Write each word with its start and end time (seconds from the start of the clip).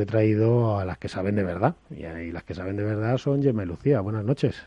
he 0.00 0.06
traído 0.06 0.78
a 0.78 0.86
las 0.86 0.96
que 0.96 1.10
saben 1.10 1.36
de 1.36 1.44
verdad. 1.44 1.74
Y, 1.90 2.32
las 2.32 2.44
que 2.44 2.54
saben 2.54 2.76
de 2.76 2.82
verdad 2.82 3.18
son 3.18 3.42
Gemma 3.42 3.64
y 3.64 3.66
Lucía. 3.66 4.00
Buenas 4.00 4.24
noches. 4.24 4.64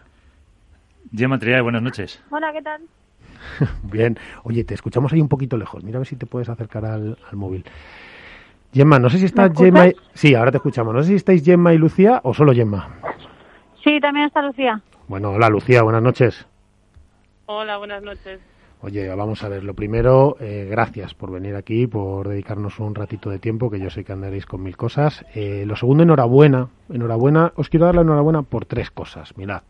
Gemma 1.11 1.39
Triay, 1.39 1.61
buenas 1.61 1.81
noches. 1.81 2.21
Hola, 2.29 2.53
¿qué 2.53 2.61
tal? 2.61 2.83
Bien. 3.91 4.19
Oye, 4.43 4.63
te 4.63 4.75
escuchamos 4.75 5.11
ahí 5.13 5.21
un 5.21 5.27
poquito 5.27 5.57
lejos. 5.57 5.83
Mira 5.83 5.97
a 5.97 6.01
ver 6.01 6.07
si 6.07 6.15
te 6.15 6.27
puedes 6.27 6.47
acercar 6.47 6.85
al, 6.85 7.17
móvil. 7.31 7.65
Gemma, 8.71 8.99
no 8.99 9.09
sé 9.09 9.17
si 9.17 9.25
está 9.25 9.51
Gemma. 9.51 9.87
Y... 9.87 9.95
Sí, 10.13 10.35
ahora 10.35 10.51
te 10.51 10.57
escuchamos. 10.57 10.93
No 10.93 11.01
sé 11.01 11.09
si 11.09 11.15
estáis 11.15 11.43
Gemma 11.43 11.73
y 11.73 11.79
Lucía 11.79 12.21
o 12.23 12.35
solo 12.35 12.53
Gemma. 12.53 12.95
Sí, 13.83 13.99
también 13.99 14.27
está 14.27 14.43
Lucía. 14.43 14.79
Bueno, 15.07 15.31
hola 15.31 15.49
Lucía, 15.49 15.81
buenas 15.81 16.03
noches. 16.03 16.45
Hola, 17.47 17.77
buenas 17.77 18.03
noches. 18.03 18.39
Oye, 18.85 19.09
vamos 19.15 19.43
a 19.43 19.49
ver, 19.49 19.63
lo 19.63 19.73
primero, 19.73 20.37
eh, 20.39 20.67
gracias 20.69 21.15
por 21.15 21.31
venir 21.31 21.55
aquí, 21.55 21.87
por 21.87 22.29
dedicarnos 22.29 22.79
un 22.79 22.93
ratito 22.93 23.31
de 23.31 23.39
tiempo, 23.39 23.71
que 23.71 23.79
yo 23.79 23.89
sé 23.89 24.03
que 24.03 24.13
andaréis 24.13 24.45
con 24.45 24.61
mil 24.61 24.77
cosas. 24.77 25.25
Eh, 25.33 25.63
lo 25.65 25.75
segundo, 25.75 26.03
enhorabuena, 26.03 26.69
enhorabuena, 26.93 27.51
os 27.55 27.69
quiero 27.69 27.87
dar 27.87 27.95
la 27.95 28.01
enhorabuena 28.01 28.43
por 28.43 28.65
tres 28.65 28.91
cosas, 28.91 29.35
mirad. 29.37 29.63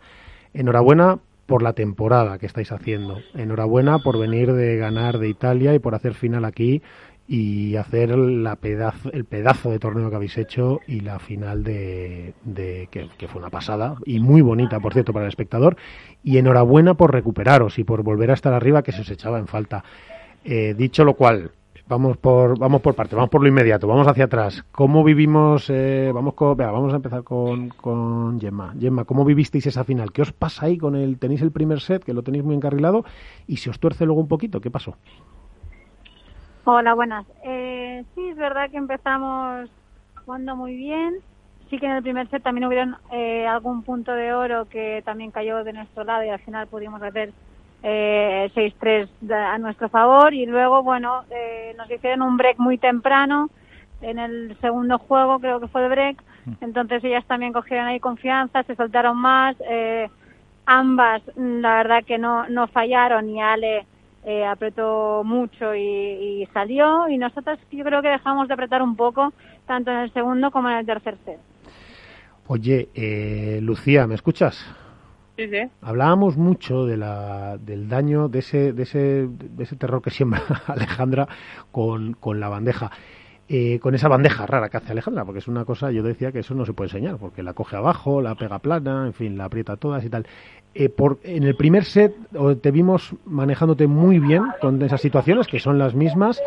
Enhorabuena 0.53 1.19
por 1.45 1.63
la 1.63 1.71
temporada 1.71 2.37
que 2.39 2.45
estáis 2.45 2.73
haciendo, 2.73 3.19
enhorabuena 3.35 3.99
por 3.99 4.19
venir 4.19 4.51
de 4.51 4.75
ganar 4.75 5.17
de 5.17 5.29
Italia 5.29 5.73
y 5.73 5.79
por 5.79 5.95
hacer 5.95 6.13
final 6.13 6.43
aquí 6.43 6.81
y 7.27 7.75
hacer 7.75 8.15
la 8.15 8.55
pedazo, 8.55 9.11
el 9.11 9.25
pedazo 9.25 9.71
de 9.71 9.79
torneo 9.79 10.09
que 10.09 10.15
habéis 10.15 10.37
hecho 10.37 10.79
y 10.87 10.99
la 10.99 11.17
final 11.19 11.63
de, 11.63 12.33
que, 12.91 13.27
fue 13.27 13.41
una 13.41 13.49
pasada 13.49 13.95
y 14.05 14.19
muy 14.19 14.41
bonita 14.41 14.79
por 14.79 14.93
cierto 14.93 15.13
para 15.13 15.25
el 15.25 15.29
espectador. 15.29 15.77
Y 16.23 16.37
enhorabuena 16.37 16.93
por 16.95 17.11
recuperaros 17.11 17.79
y 17.79 17.83
por 17.83 18.03
volver 18.03 18.31
a 18.31 18.35
estar 18.35 18.53
arriba 18.53 18.83
que 18.83 18.91
se 18.91 19.01
os 19.01 19.09
echaba 19.09 19.39
en 19.39 19.47
falta. 19.47 19.83
Eh, 20.43 20.75
dicho 20.77 21.03
lo 21.03 21.15
cual 21.15 21.51
vamos 21.87 22.17
por 22.17 22.57
vamos 22.57 22.81
por 22.81 22.95
parte 22.95 23.15
vamos 23.15 23.29
por 23.29 23.41
lo 23.41 23.47
inmediato 23.47 23.87
vamos 23.87 24.07
hacia 24.07 24.25
atrás. 24.25 24.63
Cómo 24.71 25.03
vivimos 25.03 25.69
eh, 25.69 26.11
vamos 26.13 26.35
con, 26.35 26.55
vamos 26.57 26.93
a 26.93 26.97
empezar 26.97 27.23
con, 27.23 27.69
con 27.69 28.39
Gemma. 28.39 28.75
Gemma 28.79 29.05
cómo 29.05 29.25
vivisteis 29.25 29.65
esa 29.65 29.83
final 29.83 30.11
qué 30.11 30.21
os 30.21 30.31
pasa 30.31 30.67
ahí 30.67 30.77
con 30.77 30.95
el 30.95 31.17
tenéis 31.17 31.41
el 31.41 31.51
primer 31.51 31.79
set 31.79 32.03
que 32.03 32.13
lo 32.13 32.21
tenéis 32.21 32.43
muy 32.43 32.55
encarrilado 32.55 33.05
y 33.47 33.57
si 33.57 33.69
os 33.69 33.79
tuerce 33.79 34.05
luego 34.05 34.21
un 34.21 34.27
poquito 34.27 34.61
qué 34.61 34.69
pasó 34.69 34.97
Hola, 36.67 36.95
buenas. 36.95 37.27
Eh, 37.43 38.03
sí, 38.15 38.29
es 38.29 38.35
verdad 38.37 38.71
que 38.71 38.77
empezamos 38.77 39.69
jugando 40.25 40.55
muy 40.55 40.75
bien. 40.75 41.13
Sí 41.69 41.77
que 41.77 41.85
en 41.85 41.91
el 41.91 42.01
primer 42.01 42.27
set 42.31 42.41
también 42.41 42.65
hubieron 42.65 42.97
eh, 43.11 43.45
algún 43.45 43.83
punto 43.83 44.11
de 44.11 44.33
oro 44.33 44.65
que 44.65 45.03
también 45.05 45.29
cayó 45.29 45.63
de 45.63 45.73
nuestro 45.73 46.03
lado 46.03 46.23
y 46.23 46.29
al 46.29 46.39
final 46.39 46.65
pudimos 46.65 47.03
hacer 47.03 47.31
eh, 47.83 48.49
6-3 48.55 49.07
a 49.31 49.59
nuestro 49.59 49.89
favor. 49.89 50.33
Y 50.33 50.47
luego, 50.47 50.81
bueno, 50.81 51.25
eh, 51.29 51.75
nos 51.77 51.89
hicieron 51.91 52.23
un 52.23 52.35
break 52.35 52.57
muy 52.57 52.79
temprano 52.79 53.51
en 54.01 54.17
el 54.17 54.57
segundo 54.59 54.97
juego, 54.97 55.37
creo 55.37 55.59
que 55.59 55.67
fue 55.67 55.83
el 55.83 55.89
break. 55.89 56.17
Mm. 56.45 56.51
Entonces 56.61 57.03
ellas 57.03 57.25
también 57.27 57.53
cogieron 57.53 57.85
ahí 57.85 57.99
confianza, 57.99 58.63
se 58.63 58.75
soltaron 58.75 59.17
más. 59.17 59.55
Eh, 59.69 60.09
ambas, 60.65 61.21
la 61.35 61.75
verdad 61.75 62.03
que 62.03 62.17
no, 62.17 62.49
no 62.49 62.65
fallaron 62.69 63.29
y 63.29 63.39
Ale 63.39 63.85
eh, 64.25 64.43
apretó 64.43 65.23
mucho 65.23 65.75
y, 65.75 66.47
salió 66.51 67.07
y 67.07 67.17
nosotros 67.17 67.59
yo 67.71 67.83
creo 67.83 68.01
que 68.01 68.09
dejamos 68.09 68.47
de 68.47 68.55
apretar 68.55 68.81
un 68.81 68.95
poco 68.95 69.33
tanto 69.67 69.91
en 69.91 69.97
el 69.97 70.13
segundo 70.13 70.49
como 70.51 70.69
en 70.69 70.77
el 70.77 70.85
tercer 70.85 71.15
set. 71.23 71.39
Oye, 72.47 72.89
eh, 72.93 73.59
Lucía, 73.61 74.07
¿me 74.07 74.15
escuchas? 74.15 74.65
Sí, 75.37 75.47
sí. 75.49 75.69
Hablábamos 75.81 76.37
mucho 76.37 76.85
de 76.85 76.97
la, 76.97 77.57
del 77.57 77.87
daño, 77.89 78.27
de 78.27 78.39
ese, 78.39 78.73
de, 78.73 78.83
ese, 78.83 79.27
de 79.27 79.63
ese 79.63 79.75
terror 79.75 80.01
que 80.01 80.09
siembra 80.09 80.41
Alejandra 80.67 81.27
con, 81.71 82.13
con 82.13 82.39
la 82.39 82.49
bandeja. 82.49 82.91
Eh, 83.47 83.77
con 83.79 83.93
esa 83.93 84.07
bandeja 84.07 84.47
rara 84.47 84.69
que 84.69 84.77
hace 84.77 84.91
Alejandra, 84.91 85.23
porque 85.23 85.37
es 85.37 85.47
una 85.47 85.65
cosa, 85.65 85.91
yo 85.91 86.01
decía 86.01 86.31
que 86.31 86.39
eso 86.39 86.55
no 86.55 86.65
se 86.65 86.73
puede 86.73 86.87
enseñar, 86.89 87.17
porque 87.17 87.43
la 87.43 87.53
coge 87.53 87.75
abajo, 87.75 88.19
la 88.19 88.33
pega 88.33 88.57
plana, 88.57 89.05
en 89.05 89.13
fin, 89.13 89.37
la 89.37 89.45
aprieta 89.45 89.77
todas 89.77 90.03
y 90.03 90.09
tal. 90.09 90.25
Eh, 90.73 90.89
por, 90.89 91.19
en 91.23 91.43
el 91.43 91.55
primer 91.55 91.85
set 91.85 92.15
te 92.61 92.71
vimos 92.71 93.13
manejándote 93.25 93.85
muy 93.85 94.17
bien 94.17 94.43
con 94.59 94.81
esas 94.81 94.99
situaciones, 94.99 95.45
que 95.45 95.59
son 95.59 95.77
las 95.77 95.93
mismas. 95.93 96.41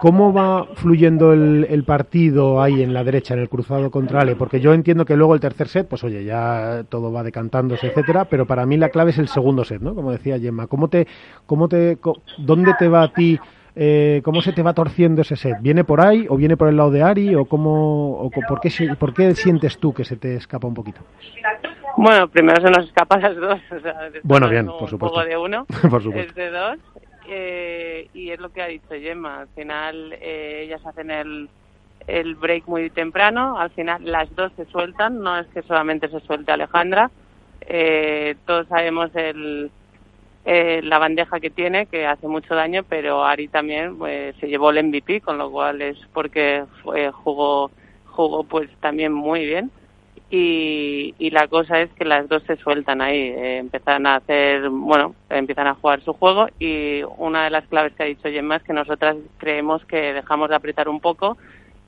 ¿Cómo 0.00 0.32
va 0.32 0.64
fluyendo 0.76 1.32
el, 1.32 1.84
partido 1.84 2.62
ahí 2.62 2.84
en 2.84 2.94
la 2.94 3.02
derecha, 3.02 3.34
en 3.34 3.40
el 3.40 3.48
cruzado 3.48 3.90
contra 3.90 4.20
Ale? 4.20 4.36
Porque 4.36 4.60
yo 4.60 4.72
entiendo 4.72 5.04
que 5.04 5.16
luego 5.16 5.34
el 5.34 5.40
tercer 5.40 5.66
set, 5.66 5.88
pues 5.88 6.04
oye, 6.04 6.24
ya 6.24 6.84
todo 6.88 7.10
va 7.10 7.24
decantándose, 7.24 7.88
etcétera, 7.88 8.26
pero 8.26 8.46
para 8.46 8.64
mí 8.64 8.76
la 8.76 8.90
clave 8.90 9.10
es 9.10 9.18
el 9.18 9.26
segundo 9.26 9.64
set, 9.64 9.82
¿no? 9.82 9.96
Como 9.96 10.12
decía 10.12 10.38
Gemma. 10.38 10.68
¿Cómo 10.68 10.86
te, 10.86 11.08
cómo 11.46 11.68
te, 11.68 11.98
¿Dónde 12.38 12.74
te 12.78 12.86
va 12.86 13.02
a 13.02 13.12
ti 13.12 13.40
eh, 13.76 14.20
¿cómo 14.24 14.40
se 14.40 14.52
te 14.52 14.62
va 14.62 14.72
torciendo 14.72 15.22
ese 15.22 15.36
set? 15.36 15.56
¿Viene 15.60 15.84
por 15.84 16.00
ahí 16.00 16.26
o 16.28 16.36
viene 16.36 16.56
por 16.56 16.68
el 16.68 16.76
lado 16.76 16.90
de 16.90 17.02
Ari 17.02 17.34
o 17.34 17.44
cómo 17.44 18.12
o 18.12 18.30
por 18.30 18.60
qué 18.60 18.70
por 18.98 19.14
qué 19.14 19.34
sientes 19.34 19.78
tú 19.78 19.92
que 19.92 20.04
se 20.04 20.16
te 20.16 20.36
escapa 20.36 20.66
un 20.66 20.74
poquito? 20.74 21.00
Bueno, 21.96 22.28
primero 22.28 22.62
se 22.62 22.70
nos 22.70 22.86
escapan 22.86 23.22
las 23.22 23.36
dos. 23.36 23.60
bueno, 24.22 24.48
bien, 24.48 24.66
por 24.66 24.88
supuesto. 24.88 25.20
de 25.24 25.36
uno, 25.36 25.66
por 25.90 26.00
supuesto. 26.00 26.30
es 26.30 26.34
de 26.34 26.50
dos. 26.50 26.78
Eh, 27.28 28.08
y 28.14 28.30
es 28.30 28.38
lo 28.38 28.50
que 28.50 28.62
ha 28.62 28.68
dicho 28.68 28.88
Gemma. 28.90 29.40
Al 29.40 29.48
final 29.48 30.12
eh, 30.12 30.62
ellas 30.64 30.80
hacen 30.86 31.10
el, 31.10 31.48
el 32.06 32.36
break 32.36 32.68
muy 32.68 32.88
temprano. 32.90 33.58
Al 33.58 33.70
final 33.70 34.00
las 34.04 34.34
dos 34.36 34.52
se 34.56 34.64
sueltan. 34.66 35.20
No 35.20 35.38
es 35.38 35.48
que 35.48 35.62
solamente 35.62 36.08
se 36.08 36.20
suelte 36.20 36.52
Alejandra. 36.52 37.10
Eh, 37.62 38.36
todos 38.46 38.68
sabemos 38.68 39.10
el, 39.14 39.70
eh, 40.50 40.80
la 40.82 40.96
bandeja 40.96 41.40
que 41.40 41.50
tiene, 41.50 41.84
que 41.84 42.06
hace 42.06 42.26
mucho 42.26 42.54
daño, 42.54 42.82
pero 42.82 43.22
Ari 43.22 43.48
también 43.48 43.98
pues, 43.98 44.34
se 44.36 44.48
llevó 44.48 44.70
el 44.70 44.82
MVP, 44.82 45.20
con 45.20 45.36
lo 45.36 45.50
cual 45.50 45.82
es 45.82 45.98
porque 46.14 46.64
jugó, 47.12 47.70
jugó 48.06 48.44
pues 48.44 48.70
también 48.80 49.12
muy 49.12 49.44
bien. 49.44 49.70
Y, 50.30 51.14
y, 51.18 51.30
la 51.32 51.48
cosa 51.48 51.82
es 51.82 51.90
que 51.92 52.06
las 52.06 52.30
dos 52.30 52.42
se 52.44 52.56
sueltan 52.56 53.02
ahí, 53.02 53.18
eh, 53.18 53.58
empiezan 53.58 54.06
a 54.06 54.16
hacer, 54.16 54.70
bueno, 54.70 55.14
empiezan 55.28 55.66
a 55.66 55.74
jugar 55.74 56.00
su 56.02 56.14
juego 56.14 56.46
y 56.58 57.02
una 57.18 57.44
de 57.44 57.50
las 57.50 57.66
claves 57.66 57.92
que 57.92 58.04
ha 58.04 58.06
dicho 58.06 58.30
Gemma 58.30 58.56
es 58.56 58.62
que 58.62 58.72
nosotras 58.72 59.16
creemos 59.36 59.84
que 59.84 60.14
dejamos 60.14 60.48
de 60.48 60.56
apretar 60.56 60.88
un 60.88 61.00
poco 61.00 61.36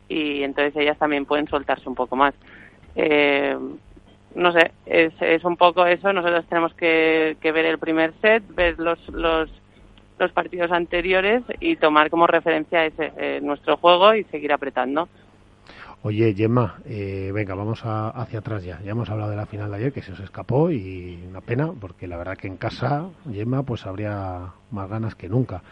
y 0.07 0.43
entonces 0.43 0.77
ellas 0.77 0.99
también 0.99 1.25
pueden 1.25 1.49
soltarse 1.49 1.89
un 1.89 1.95
poco 1.95 2.15
más. 2.15 2.35
Eh, 2.95 3.57
no 4.35 4.53
sé, 4.53 4.73
es, 5.07 5.45
un 5.45 5.57
poco 5.57 5.87
eso. 5.87 6.13
Nosotros 6.13 6.45
tenemos 6.49 6.75
que, 6.75 7.37
ver 7.43 7.65
el 7.67 7.79
primer 7.79 8.13
set, 8.21 8.43
ver 8.55 8.79
los, 8.79 8.99
los, 9.09 9.51
partidos 10.35 10.71
anteriores 10.71 11.43
y 11.61 11.77
tomar 11.77 12.11
como 12.11 12.27
referencia 12.27 12.85
ese, 12.85 13.13
eh, 13.17 13.41
nuestro 13.43 13.77
juego 13.79 14.15
y 14.15 14.25
seguir 14.25 14.53
apretando. 14.53 15.09
Oye, 16.03 16.35
Gemma, 16.35 16.79
eh, 16.87 17.31
venga, 17.35 17.55
vamos 17.55 17.83
hacia 17.85 18.39
atrás 18.39 18.65
ya. 18.65 18.81
Ya 18.83 18.93
hemos 18.93 19.11
hablado 19.11 19.31
de 19.31 19.37
la 19.37 19.45
final 19.45 19.71
de 19.71 19.77
ayer, 19.77 19.93
que 19.93 20.01
se 20.01 20.13
os 20.13 20.21
escapó 20.21 20.71
y 20.71 21.23
una 21.29 21.43
pena, 21.43 21.73
porque 21.79 22.07
la 22.07 22.17
verdad 22.17 22.39
que 22.39 22.49
en 22.49 22.57
casa, 22.57 23.09
Gemma, 23.31 23.65
pues 23.65 23.85
habría 23.85 24.53
más 24.71 24.89
ganas 24.89 25.15
que 25.15 25.29
nunca. 25.29 25.63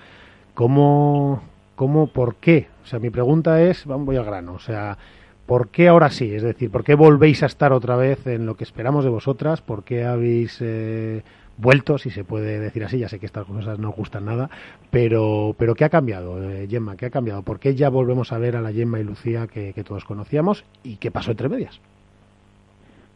¿Cómo, 0.52 1.42
cómo, 1.76 2.08
por 2.08 2.36
qué? 2.36 2.68
O 2.84 2.86
sea, 2.86 2.98
mi 2.98 3.08
pregunta 3.08 3.62
es, 3.62 3.86
voy 3.86 4.16
al 4.16 4.24
grano, 4.24 4.52
o 4.52 4.58
sea, 4.58 4.98
¿Por 5.48 5.68
qué 5.70 5.88
ahora 5.88 6.10
sí? 6.10 6.34
Es 6.34 6.42
decir, 6.42 6.70
¿por 6.70 6.84
qué 6.84 6.94
volvéis 6.94 7.42
a 7.42 7.46
estar 7.46 7.72
otra 7.72 7.96
vez 7.96 8.26
en 8.26 8.44
lo 8.44 8.54
que 8.54 8.64
esperamos 8.64 9.02
de 9.02 9.08
vosotras? 9.08 9.62
¿Por 9.62 9.82
qué 9.82 10.04
habéis 10.04 10.58
eh, 10.60 11.22
vuelto, 11.56 11.96
si 11.96 12.10
se 12.10 12.22
puede 12.22 12.60
decir 12.60 12.84
así? 12.84 12.98
Ya 12.98 13.08
sé 13.08 13.18
que 13.18 13.24
estas 13.24 13.46
cosas 13.46 13.78
no 13.78 13.90
gustan 13.92 14.26
nada, 14.26 14.50
pero, 14.90 15.56
pero 15.58 15.74
¿qué 15.74 15.86
ha 15.86 15.88
cambiado, 15.88 16.42
eh, 16.50 16.66
Gemma? 16.68 16.98
¿Qué 16.98 17.06
ha 17.06 17.10
cambiado? 17.10 17.40
¿Por 17.44 17.60
qué 17.60 17.74
ya 17.74 17.88
volvemos 17.88 18.30
a 18.30 18.36
ver 18.36 18.56
a 18.56 18.60
la 18.60 18.72
Gemma 18.72 19.00
y 19.00 19.04
Lucía 19.04 19.46
que, 19.46 19.72
todos 19.86 20.04
conocíamos? 20.04 20.66
¿Y 20.84 20.96
qué 20.96 21.10
pasó 21.10 21.30
entre 21.30 21.48
medias? 21.48 21.80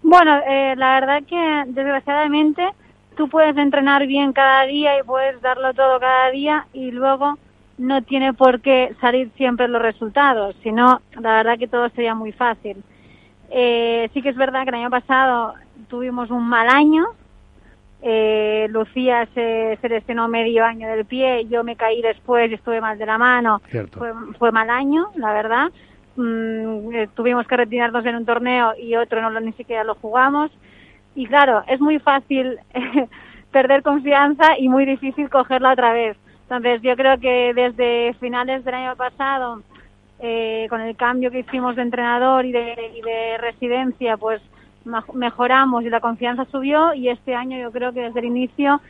Bueno, 0.03 0.39
eh, 0.49 0.75
la 0.75 1.01
verdad 1.01 1.23
que 1.29 1.65
desgraciadamente 1.67 2.67
tú 3.15 3.29
puedes 3.29 3.59
entrenar 3.59 4.07
bien 4.07 4.33
cada 4.33 4.65
día 4.65 4.99
y 4.99 5.03
puedes 5.03 5.39
darlo 5.43 5.75
todo 5.75 6.01
cada 6.01 6.31
día 6.31 6.67
y 6.73 6.93
luego 6.93 7.37
no 7.83 8.03
tiene 8.03 8.33
por 8.33 8.61
qué 8.61 8.95
salir 9.01 9.31
siempre 9.37 9.67
los 9.67 9.83
resultados, 9.83 10.55
sino 10.63 11.01
la 11.21 11.35
verdad 11.35 11.59
que 11.59 11.67
todo 11.67 11.89
sería 11.91 12.15
muy 12.15 12.33
fácil. 12.33 12.83
Eh, 13.51 14.09
sí 14.15 14.23
que 14.23 14.29
es 14.29 14.37
verdad 14.37 14.63
que 14.63 14.71
el 14.71 14.77
año 14.77 14.91
pasado 14.91 15.55
tuvimos 15.89 16.31
un 16.31 16.49
mal 16.49 16.69
año. 16.69 17.05
Eh, 18.01 18.69
Lucía 18.71 19.29
se, 19.35 19.79
lesionó 19.83 20.29
medio 20.29 20.65
año 20.65 20.89
del 20.89 21.05
pie, 21.05 21.47
yo 21.47 21.63
me 21.65 21.77
caí 21.77 22.03
después 22.03 22.51
y 22.51 22.55
estuve 22.55 22.81
mal 22.81 22.99
de 22.99 23.07
la 23.07 23.19
mano. 23.19 23.61
Fue, 23.93 24.13
fue, 24.39 24.53
mal 24.53 24.71
año, 24.71 25.09
la 25.17 25.33
verdad. 25.33 25.71
Mm, 26.15 26.95
eh, 26.95 27.09
tuvimos 27.15 27.47
que 27.49 27.57
retirarnos 27.57 28.07
en 28.07 28.17
un 28.17 28.25
torneo 28.25 28.75
y 28.79 28.95
otro 28.95 29.21
no 29.21 29.31
lo, 29.31 29.41
ni 29.41 29.53
siquiera 29.55 29.83
lo 29.83 29.97
jugamos. 29.97 30.53
Y 31.17 31.27
claro, 31.27 31.65
es 31.67 31.81
muy 31.81 31.99
fácil 31.99 32.59
perder 33.51 33.83
confianza 33.83 34.57
y 34.57 34.69
muy 34.69 34.87
difícil 34.87 35.29
cogerla 35.29 35.73
otra 35.73 35.93
vez. 35.93 36.17
Entonces 36.55 36.83
yo 36.83 36.95
creo 36.97 37.19
que 37.19 37.55
desde 37.55 38.13
finales 38.21 38.63
del 38.63 38.75
año 38.75 38.95
pasado, 38.95 39.63
eh, 40.19 40.67
con 40.69 40.83
el 40.83 40.95
cambio 40.97 41.31
que 41.31 41.39
hicimos 41.39 41.77
de 41.77 41.83
entrenador 41.83 42.45
y 42.45 42.53
de, 42.53 43.39
residencia, 43.41 44.19
pues 44.19 44.43
mejoramos 45.15 45.83
y 45.83 45.89
la 45.89 46.01
confianza 46.01 46.45
subió 46.45 46.93
y 46.93 47.09
este 47.09 47.35
año 47.35 47.57
yo 47.59 47.73
creo 47.73 47.95
que 47.95 48.03
desde 48.03 48.21
el 48.21 48.27
inicio 48.27 48.83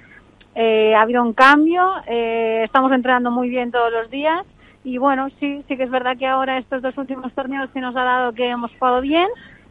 eh, 0.56 0.92
ha 0.96 1.02
habido 1.02 1.22
un 1.22 1.34
cambio, 1.34 1.88
eh, 2.08 2.62
estamos 2.64 2.90
entrenando 2.90 3.30
muy 3.30 3.48
bien 3.48 3.70
todos 3.70 3.92
los 3.92 4.10
días 4.10 4.42
Y 4.82 4.98
bueno, 4.98 5.28
sí, 5.38 5.62
sí 5.68 5.76
que 5.76 5.84
es 5.84 5.90
verdad 5.90 6.16
que 6.16 6.26
ahora 6.26 6.58
estos 6.58 6.82
dos 6.82 6.98
últimos 6.98 7.32
torneos 7.32 7.70
se 7.72 7.80
nos 7.80 7.94
ha 7.94 8.02
dado 8.02 8.32
que 8.32 8.48
hemos 8.48 8.72
jugado 8.72 9.00
bien. 9.00 9.28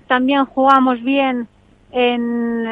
También 0.07 0.45
jugamos 0.45 1.03
bien 1.03 1.49
en, 1.91 2.65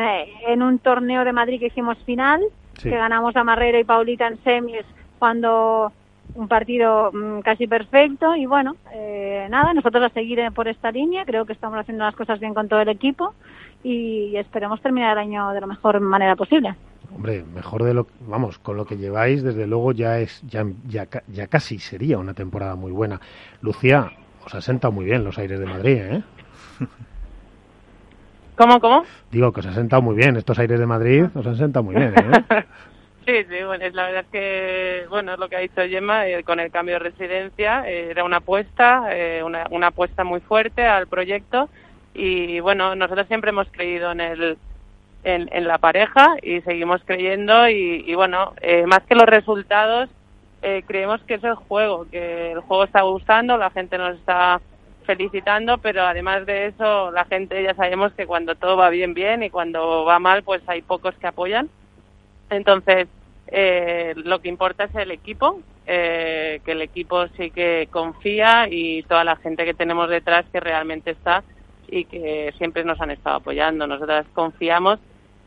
en 0.48 0.64
un 0.64 0.80
torneo 0.80 1.26
de 1.26 1.34
Madrid 1.34 1.60
que 1.60 1.68
hicimos 1.68 1.98
final, 2.06 2.42
Sí. 2.78 2.90
que 2.90 2.96
ganamos 2.96 3.36
a 3.36 3.44
Marrero 3.44 3.78
y 3.78 3.84
Paulita 3.84 4.26
en 4.26 4.42
semis 4.42 4.86
cuando 5.20 5.92
un 6.36 6.48
partido 6.48 7.12
mm, 7.12 7.40
casi 7.42 7.68
perfecto 7.68 8.36
y 8.36 8.46
bueno, 8.46 8.76
eh, 8.94 9.48
nada, 9.50 9.74
nosotros 9.74 10.04
a 10.04 10.10
seguir 10.14 10.40
eh, 10.40 10.52
por 10.52 10.68
esta 10.68 10.92
línea, 10.92 11.26
creo 11.26 11.46
que 11.46 11.54
estamos 11.54 11.78
haciendo 11.80 12.06
las 12.06 12.16
cosas 12.16 12.40
bien 12.40 12.54
con 12.54 12.68
todo 12.68 12.80
el 12.82 12.90
equipo 12.90 13.34
y 13.84 14.36
esperemos 14.36 14.82
terminar 14.82 15.14
el 15.14 15.20
año 15.20 15.50
de 15.52 15.62
la 15.62 15.68
mejor 15.68 16.00
manera 16.00 16.36
posible. 16.36 16.76
Hombre, 17.16 17.44
mejor 17.56 17.84
de 17.84 17.94
lo 17.96 18.08
vamos, 18.28 18.60
con 18.60 18.78
lo 18.78 18.86
que 18.86 18.96
lleváis, 18.98 19.42
desde 19.44 19.66
luego 19.66 19.92
ya 19.92 20.20
es 20.20 20.42
ya, 20.48 20.64
ya, 20.88 21.08
ca- 21.08 21.24
ya 21.28 21.48
casi 21.48 21.80
sería 21.80 22.20
una 22.20 22.34
temporada 22.36 22.76
muy 22.76 22.92
buena. 22.92 23.20
Lucía, 23.62 24.12
os 24.46 24.54
ha 24.54 24.62
sentado 24.62 24.92
muy 24.92 25.06
bien 25.06 25.24
los 25.24 25.38
aires 25.40 25.60
de 25.60 25.66
Madrid, 25.66 25.98
¿eh? 25.98 26.24
¿Cómo, 28.56 28.80
cómo? 28.80 29.04
Digo 29.32 29.52
que 29.54 29.62
os 29.62 29.66
ha 29.66 29.74
sentado 29.74 30.02
muy 30.02 30.16
bien, 30.16 30.36
estos 30.36 30.60
aires 30.60 30.80
de 30.80 30.86
Madrid 30.86 31.26
os 31.34 31.48
han 31.48 31.56
sentado 31.56 31.84
muy 31.84 31.96
bien, 31.96 32.14
¿eh? 32.14 32.46
Sí, 33.30 33.46
sí, 33.48 33.64
bueno, 33.64 33.86
es 33.86 33.94
la 33.94 34.08
verdad 34.08 34.26
que, 34.32 35.06
bueno, 35.08 35.34
es 35.34 35.40
lo 35.40 35.48
que 35.50 35.56
ha 35.56 35.60
dicho 35.60 35.82
Gemma, 35.88 36.28
eh, 36.28 36.44
con 36.44 36.60
el 36.60 36.72
cambio 36.72 36.96
de 36.96 37.00
residencia, 37.12 37.88
eh, 37.88 38.08
era 38.10 38.24
una 38.24 38.38
apuesta, 38.38 39.04
eh, 39.12 39.44
una, 39.44 39.68
una 39.70 39.88
apuesta 39.88 40.24
muy 40.24 40.40
fuerte 40.40 40.84
al 40.84 41.06
proyecto 41.06 41.70
y, 42.16 42.60
bueno, 42.60 42.96
nosotros 42.96 43.28
siempre 43.28 43.52
hemos 43.52 43.68
creído 43.70 44.12
en 44.14 44.22
el 44.22 44.58
en, 45.24 45.68
la 45.68 45.78
pareja 45.78 46.38
y 46.42 46.62
seguimos 46.62 47.04
creyendo 47.06 47.70
y, 47.70 48.04
y 48.08 48.16
bueno, 48.16 48.54
eh, 48.62 48.88
más 48.88 49.02
que 49.02 49.14
los 49.14 49.28
resultados, 49.28 50.10
creemos 50.88 51.22
que 51.24 51.36
es 51.36 51.44
el 51.44 51.54
juego, 51.54 52.08
que 52.10 52.54
el 52.54 52.62
juego 52.62 52.86
está 52.86 53.02
gustando, 53.02 53.58
la 53.58 53.70
gente 53.70 54.00
nos 54.00 54.16
está 54.18 54.60
felicitando, 55.06 55.78
pero 55.78 56.02
además 56.02 56.48
de 56.48 56.68
eso, 56.68 57.12
la 57.12 57.26
gente 57.26 57.62
ya 57.62 57.76
sabemos 57.76 58.12
que 58.14 58.26
cuando 58.26 58.56
todo 58.56 58.76
va 58.76 58.90
bien, 58.90 59.14
bien 59.14 59.44
y 59.44 59.52
cuando 59.52 60.04
va 60.04 60.18
mal, 60.18 60.42
pues 60.42 60.64
hay 60.66 60.82
pocos 60.82 61.14
que 61.16 61.28
apoyan. 61.28 61.70
Entonces, 62.50 63.08
eh, 63.52 64.14
lo 64.18 64.40
que 64.40 64.50
importa 64.50 64.86
es 64.86 64.96
el 64.96 65.12
equipo, 65.12 65.62
eh, 65.86 66.62
que 66.64 66.72
el 66.74 66.82
equipo 66.82 67.28
sí 67.30 67.52
que 67.52 67.88
confía 67.92 68.68
y 68.70 69.04
toda 69.04 69.24
la 69.24 69.36
gente 69.38 69.66
que 69.66 69.74
tenemos 69.74 70.10
detrás 70.10 70.46
que 70.52 70.60
realmente 70.60 71.12
está 71.12 71.44
y 71.88 72.06
que 72.06 72.54
siempre 72.58 72.84
nos 72.84 73.02
han 73.02 73.12
estado 73.12 73.38
apoyando. 73.38 73.88
Nosotras 73.88 74.26
confiamos 74.34 75.00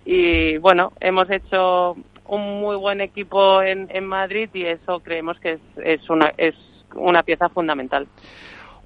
y 0.05 0.57
bueno, 0.59 0.93
hemos 1.01 1.31
hecho 1.31 1.97
un 2.27 2.61
muy 2.61 2.77
buen 2.77 3.01
equipo 3.01 3.63
en, 3.63 3.89
Madrid 4.07 4.49
y 4.53 4.65
eso 4.65 5.01
creemos 5.01 5.39
que 5.39 5.53
es, 5.53 5.61
es, 5.85 6.11
una, 6.11 6.33
es 6.37 6.55
una 6.95 7.23
pieza 7.23 7.49
fundamental. 7.49 8.07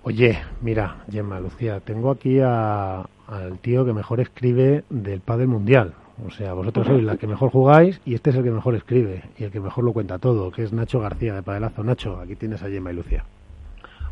Oye, 0.02 0.38
mira, 0.60 1.04
Gemma, 1.10 1.40
Lucía, 1.40 1.80
tengo 1.80 2.10
aquí 2.10 2.38
a- 2.40 3.04
al 3.26 3.58
tío 3.60 3.84
que 3.84 3.92
mejor 3.92 4.20
escribe 4.20 4.84
del 4.88 5.20
pádel 5.20 5.48
mundial. 5.48 5.94
O 6.24 6.30
sea, 6.30 6.54
vosotros 6.54 6.86
sois 6.86 7.04
la 7.04 7.16
que 7.16 7.26
mejor 7.26 7.50
jugáis 7.50 8.00
y 8.06 8.14
este 8.14 8.30
es 8.30 8.36
el 8.36 8.44
que 8.44 8.50
mejor 8.50 8.74
escribe 8.74 9.22
y 9.38 9.44
el 9.44 9.50
que 9.52 9.60
mejor 9.60 9.84
lo 9.84 9.92
cuenta 9.92 10.18
todo, 10.18 10.50
que 10.50 10.62
es 10.62 10.72
Nacho 10.72 11.00
García 11.00 11.34
de 11.34 11.42
Padelazo. 11.42 11.84
Nacho, 11.84 12.18
aquí 12.20 12.36
tienes 12.36 12.62
a 12.62 12.68
Gemma 12.70 12.90
y 12.90 12.94
Lucía. 12.94 13.22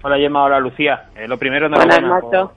Hola 0.02 0.18
Gemma, 0.18 0.44
hola 0.44 0.60
Lucía. 0.60 1.04
Eh, 1.16 1.26
lo 1.26 1.38
primero, 1.38 1.70
por- 1.70 1.86
Nacho. 1.86 2.52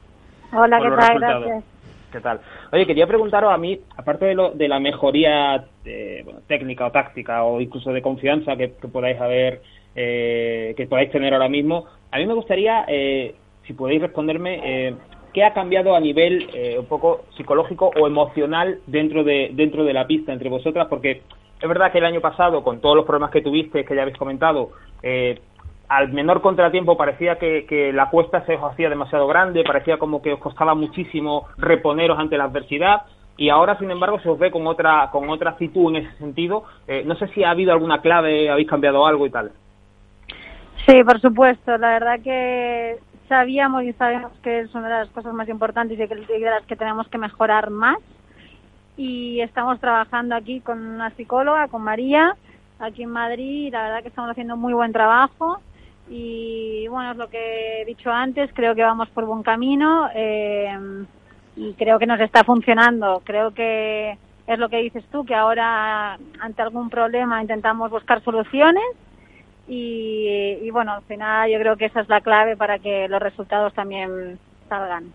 Hola, 0.53 0.77
por 0.79 0.89
¿qué 0.89 0.95
tal? 0.95 1.07
resultados. 1.07 1.45
Gracias. 1.45 1.63
¿Qué 2.11 2.19
tal? 2.21 2.39
Oye, 2.73 2.85
quería 2.85 3.07
preguntaros 3.07 3.53
a 3.53 3.57
mí, 3.57 3.79
aparte 3.95 4.25
de, 4.25 4.33
lo, 4.35 4.51
de 4.51 4.67
la 4.67 4.79
mejoría 4.79 5.65
eh, 5.85 6.21
bueno, 6.25 6.39
técnica 6.47 6.85
o 6.85 6.91
táctica 6.91 7.43
o 7.43 7.59
incluso 7.61 7.91
de 7.91 8.01
confianza 8.01 8.55
que, 8.55 8.73
que 8.81 8.87
podáis 8.87 9.19
haber, 9.19 9.61
eh, 9.95 10.73
que 10.75 10.87
podáis 10.87 11.11
tener 11.11 11.33
ahora 11.33 11.49
mismo, 11.49 11.85
a 12.11 12.17
mí 12.17 12.25
me 12.25 12.33
gustaría, 12.33 12.85
eh, 12.87 13.35
si 13.65 13.73
podéis 13.73 14.01
responderme, 14.01 14.59
eh, 14.63 14.95
¿qué 15.37 15.43
ha 15.43 15.53
cambiado 15.53 15.95
a 15.95 15.99
nivel 15.99 16.49
eh, 16.51 16.79
un 16.79 16.87
poco 16.87 17.25
psicológico 17.37 17.91
o 17.95 18.07
emocional 18.07 18.79
dentro 18.87 19.23
de 19.23 19.51
dentro 19.53 19.83
de 19.83 19.93
la 19.93 20.07
pista 20.07 20.33
entre 20.33 20.49
vosotras? 20.49 20.87
Porque 20.89 21.21
es 21.61 21.69
verdad 21.69 21.91
que 21.91 21.99
el 21.99 22.05
año 22.05 22.21
pasado, 22.21 22.63
con 22.63 22.81
todos 22.81 22.95
los 22.95 23.05
problemas 23.05 23.29
que 23.29 23.43
tuviste, 23.43 23.85
que 23.85 23.95
ya 23.95 24.01
habéis 24.01 24.17
comentado, 24.17 24.71
eh, 25.03 25.39
al 25.89 26.11
menor 26.11 26.41
contratiempo 26.41 26.97
parecía 26.97 27.37
que, 27.37 27.91
la 27.93 28.05
apuesta 28.05 28.43
se 28.47 28.55
os 28.55 28.63
hacía 28.63 28.89
demasiado 28.89 29.27
grande, 29.27 29.63
parecía 29.63 29.99
como 29.99 30.23
que 30.23 30.33
os 30.33 30.39
costaba 30.39 30.73
muchísimo 30.73 31.45
reponeros 31.59 32.17
ante 32.17 32.35
la 32.35 32.45
adversidad 32.45 33.03
y 33.37 33.49
ahora 33.49 33.77
sin 33.77 33.91
embargo 33.91 34.19
se 34.21 34.29
os 34.29 34.39
ve 34.39 34.49
con 34.49 34.65
otra 34.65 35.11
con 35.11 35.29
otra 35.29 35.51
actitud 35.51 35.95
en 35.95 36.03
ese 36.03 36.17
sentido. 36.17 36.63
Eh, 36.87 37.03
no 37.05 37.13
sé 37.13 37.27
si 37.27 37.43
ha 37.43 37.51
habido 37.51 37.73
alguna 37.73 38.01
clave, 38.01 38.49
habéis 38.49 38.67
cambiado 38.67 39.05
algo 39.05 39.27
y 39.27 39.29
tal. 39.29 39.51
Sí, 40.87 41.03
por 41.03 41.19
supuesto. 41.19 41.77
La 41.77 41.89
verdad 41.89 42.19
que 42.23 42.97
sabíamos 43.27 43.83
y 43.83 43.93
sabemos 43.93 44.31
que 44.41 44.61
es 44.61 44.73
una 44.73 44.87
de 44.89 45.05
las 45.05 45.09
cosas 45.09 45.33
más 45.33 45.49
importantes 45.49 45.99
y 45.99 46.05
de 46.05 46.39
las 46.39 46.65
que 46.65 46.75
tenemos 46.75 47.07
que 47.07 47.17
mejorar 47.17 47.69
más. 47.69 47.97
Y 48.95 49.41
estamos 49.41 49.79
trabajando 49.79 50.35
aquí 50.35 50.59
con 50.59 50.79
una 50.79 51.11
psicóloga, 51.11 51.67
con 51.67 51.83
María, 51.83 52.35
aquí 52.79 53.03
en 53.03 53.11
Madrid. 53.11 53.71
La 53.71 53.83
verdad 53.83 54.01
que 54.01 54.09
estamos 54.09 54.31
haciendo 54.31 54.57
muy 54.57 54.73
buen 54.73 54.91
trabajo. 54.91 55.59
Y 56.09 56.87
bueno, 56.87 57.11
es 57.11 57.17
lo 57.17 57.29
que 57.29 57.81
he 57.81 57.85
dicho 57.85 58.11
antes. 58.11 58.49
Creo 58.53 58.73
que 58.73 58.83
vamos 58.83 59.09
por 59.09 59.25
buen 59.25 59.43
camino. 59.43 60.09
eh, 60.15 61.05
y 61.57 61.73
creo 61.73 61.99
que 61.99 62.05
nos 62.05 62.19
está 62.19 62.43
funcionando. 62.43 63.21
Creo 63.25 63.51
que 63.51 64.17
es 64.45 64.59
lo 64.59 64.69
que 64.69 64.77
dices 64.77 65.03
tú, 65.11 65.25
que 65.25 65.35
ahora 65.35 66.17
ante 66.39 66.61
algún 66.61 66.89
problema 66.89 67.41
intentamos 67.41 67.91
buscar 67.91 68.23
soluciones 68.23 68.83
y, 69.67 70.59
y 70.61 70.71
bueno, 70.71 70.93
al 70.93 71.03
final 71.03 71.51
yo 71.51 71.59
creo 71.59 71.77
que 71.77 71.85
esa 71.85 72.01
es 72.01 72.09
la 72.09 72.21
clave 72.21 72.55
para 72.55 72.79
que 72.79 73.07
los 73.07 73.21
resultados 73.21 73.73
también 73.73 74.39
salgan. 74.69 75.05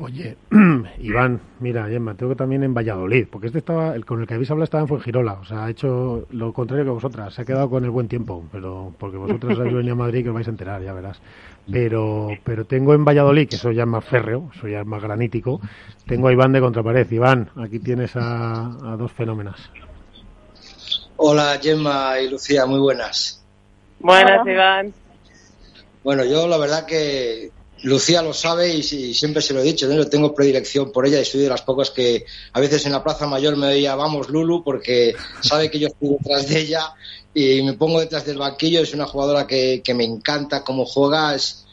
Oye, 0.00 0.36
Iván, 1.00 1.40
mira, 1.58 1.88
Gemma, 1.88 2.14
tengo 2.14 2.30
que 2.30 2.36
también 2.36 2.62
en 2.62 2.72
Valladolid, 2.72 3.26
porque 3.28 3.48
este 3.48 3.58
estaba, 3.58 3.96
el 3.96 4.04
con 4.04 4.20
el 4.20 4.28
que 4.28 4.34
habéis 4.34 4.50
hablado 4.50 4.64
estaba 4.64 4.82
en 4.82 4.88
Fuengirola, 4.88 5.32
o 5.34 5.44
sea, 5.44 5.64
ha 5.64 5.70
hecho 5.70 6.24
lo 6.30 6.52
contrario 6.52 6.84
que 6.84 6.90
vosotras, 6.90 7.34
se 7.34 7.42
ha 7.42 7.44
quedado 7.44 7.68
con 7.68 7.84
el 7.84 7.90
buen 7.90 8.06
tiempo, 8.06 8.44
pero 8.52 8.92
porque 8.96 9.16
vosotras 9.16 9.58
habéis 9.58 9.74
venido 9.74 9.94
a 9.94 9.98
Madrid 9.98 10.22
que 10.22 10.28
os 10.28 10.34
vais 10.36 10.46
a 10.46 10.52
enterar, 10.52 10.82
ya 10.82 10.92
verás. 10.92 11.20
Pero, 11.70 12.28
pero 12.44 12.64
tengo 12.64 12.94
en 12.94 13.04
Valladolid, 13.04 13.48
que 13.48 13.56
eso 13.56 13.72
ya 13.72 13.86
más 13.86 14.04
férreo, 14.04 14.50
eso 14.54 14.68
ya 14.68 14.84
más 14.84 15.02
granítico, 15.02 15.60
tengo 16.06 16.28
a 16.28 16.32
Iván 16.32 16.52
de 16.52 16.60
Contrapared. 16.60 17.10
Iván, 17.10 17.48
aquí 17.56 17.80
tienes 17.80 18.14
a, 18.14 18.92
a 18.92 18.96
dos 18.96 19.12
fenómenas. 19.12 19.70
Hola 21.20 21.58
Gemma 21.60 22.20
y 22.20 22.28
Lucía, 22.28 22.64
muy 22.64 22.78
buenas. 22.78 23.42
Buenas, 23.98 24.40
Hola. 24.40 24.52
Iván. 24.52 24.94
Bueno, 26.04 26.24
yo 26.24 26.46
la 26.46 26.58
verdad 26.58 26.86
que 26.86 27.50
Lucía 27.82 28.22
lo 28.22 28.32
sabe 28.32 28.72
y, 28.72 28.84
siempre 28.84 29.42
se 29.42 29.52
lo 29.52 29.58
he 29.58 29.64
dicho, 29.64 29.88
¿no? 29.88 29.96
Yo 29.96 30.08
tengo 30.08 30.32
predilección 30.32 30.92
por 30.92 31.06
ella 31.06 31.20
y 31.20 31.24
soy 31.24 31.40
de 31.40 31.48
las 31.48 31.62
pocas 31.62 31.90
que 31.90 32.24
a 32.52 32.60
veces 32.60 32.86
en 32.86 32.92
la 32.92 33.02
Plaza 33.02 33.26
Mayor 33.26 33.56
me 33.56 33.66
veía, 33.66 33.96
vamos 33.96 34.28
Lulu, 34.28 34.62
porque 34.62 35.16
sabe 35.40 35.68
que 35.72 35.80
yo 35.80 35.88
estoy 35.88 36.10
detrás 36.10 36.48
de 36.48 36.60
ella 36.60 36.94
y 37.34 37.62
me 37.62 37.72
pongo 37.72 37.98
detrás 37.98 38.24
del 38.24 38.38
banquillo. 38.38 38.80
Es 38.80 38.94
una 38.94 39.06
jugadora 39.06 39.44
que, 39.44 39.82
que 39.82 39.94
me 39.94 40.04
encanta 40.04 40.62
cómo 40.62 40.86
juega, 40.86 41.34
es 41.34 41.66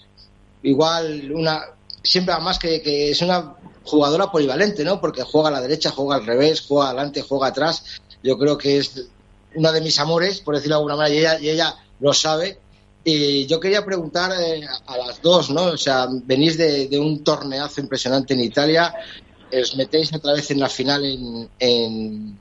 igual 0.64 1.32
una, 1.32 1.66
siempre 2.02 2.34
además 2.34 2.58
que, 2.58 2.82
que 2.82 3.12
es 3.12 3.22
una 3.22 3.54
jugadora 3.84 4.32
polivalente, 4.32 4.84
¿no? 4.84 5.00
Porque 5.00 5.22
juega 5.22 5.50
a 5.50 5.52
la 5.52 5.62
derecha, 5.62 5.92
juega 5.92 6.16
al 6.16 6.26
revés, 6.26 6.66
juega 6.68 6.88
adelante, 6.88 7.22
juega 7.22 7.46
atrás. 7.46 8.02
Yo 8.24 8.40
creo 8.40 8.58
que 8.58 8.80
es 8.80 9.08
una 9.56 9.72
de 9.72 9.82
mis 9.82 10.00
amores, 10.00 10.42
por 10.42 10.56
decirlo 10.56 10.76
de 10.76 10.80
alguna 10.80 10.96
manera, 10.96 11.16
y 11.16 11.20
ella, 11.20 11.40
y 11.40 11.50
ella 11.50 11.76
lo 12.00 12.14
sabe. 12.14 12.60
Y 13.04 13.46
yo 13.46 13.60
quería 13.60 13.86
preguntar 13.86 14.32
eh, 14.40 14.66
a 14.88 14.98
las 14.98 15.22
dos, 15.22 15.50
¿no? 15.52 15.66
O 15.66 15.78
sea, 15.78 16.08
venís 16.10 16.58
de, 16.58 16.88
de 16.88 17.00
un 17.00 17.24
torneazo 17.24 17.82
impresionante 17.82 18.34
en 18.34 18.42
Italia, 18.42 18.94
os 19.54 19.76
metéis 19.76 20.12
otra 20.14 20.34
vez 20.34 20.50
en 20.52 20.60
la 20.60 20.70
final 20.70 21.06
en... 21.06 21.50
en 21.60 22.40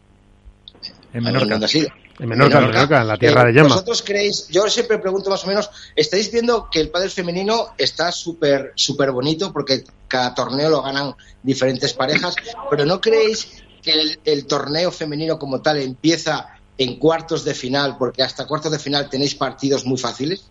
En 1.13 1.23
Menorca. 1.23 1.49
¿dónde 1.51 1.67
ha 1.67 1.69
sido? 1.69 1.89
En 2.19 2.29
Menorca, 2.29 2.59
en 2.59 2.67
Menorca, 2.69 3.01
en 3.03 3.09
la 3.09 3.19
tierra 3.19 3.43
Eh, 3.43 3.47
de 3.47 3.53
Gemma. 3.53 3.69
¿Vosotros 3.69 4.03
creéis, 4.03 4.49
yo 4.49 4.69
siempre 4.69 4.99
pregunto 4.99 5.31
más 5.31 5.45
o 5.45 5.47
menos, 5.49 5.69
estáis 5.95 6.31
viendo 6.33 6.69
que 6.71 6.81
el 6.81 6.89
pádel 6.89 7.11
femenino 7.11 7.75
está 7.77 8.11
súper 8.11 8.73
súper 8.75 9.11
bonito 9.11 9.53
porque 9.53 9.85
cada 10.09 10.35
torneo 10.35 10.71
lo 10.71 10.83
ganan 10.83 11.15
diferentes 11.43 11.93
parejas, 11.93 12.37
pero 12.71 12.87
¿no 12.87 13.01
creéis 13.01 13.49
que 13.83 13.93
el, 13.93 14.19
el 14.25 14.47
torneo 14.47 14.91
femenino 14.91 15.39
como 15.39 15.61
tal 15.61 15.79
empieza 15.79 16.49
en 16.79 16.99
cuartos 16.99 17.45
de 17.45 17.55
final 17.55 17.97
porque 17.99 18.23
hasta 18.23 18.47
cuartos 18.47 18.73
de 18.73 18.79
final 18.79 19.09
tenéis 19.09 19.35
partidos 19.35 19.87
muy 19.87 19.99
fáciles 19.99 20.49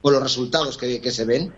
por 0.00 0.12
los 0.12 0.22
resultados 0.22 0.78
que, 0.78 1.00
que 1.00 1.10
se 1.10 1.24
ven? 1.24 1.52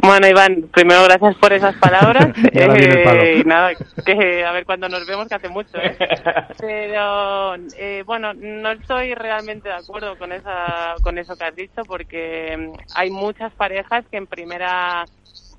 Bueno, 0.00 0.28
Iván, 0.28 0.70
primero 0.72 1.02
gracias 1.04 1.36
por 1.36 1.52
esas 1.52 1.74
palabras. 1.80 2.28
Eh, 2.52 3.40
y 3.40 3.44
nada, 3.44 3.72
que 4.06 4.44
a 4.44 4.52
ver 4.52 4.64
cuando 4.64 4.88
nos 4.88 5.04
vemos, 5.06 5.28
que 5.28 5.34
hace 5.34 5.48
mucho, 5.48 5.76
¿eh? 5.76 5.96
Pero, 6.58 7.56
eh, 7.76 8.04
bueno, 8.06 8.32
no 8.34 8.70
estoy 8.70 9.14
realmente 9.14 9.68
de 9.68 9.74
acuerdo 9.74 10.16
con, 10.16 10.32
esa, 10.32 10.94
con 11.02 11.18
eso 11.18 11.36
que 11.36 11.44
has 11.44 11.56
dicho, 11.56 11.82
porque 11.86 12.56
mm, 12.56 12.72
hay 12.94 13.10
muchas 13.10 13.52
parejas 13.54 14.04
que 14.10 14.16
en 14.18 14.26
primera 14.26 15.04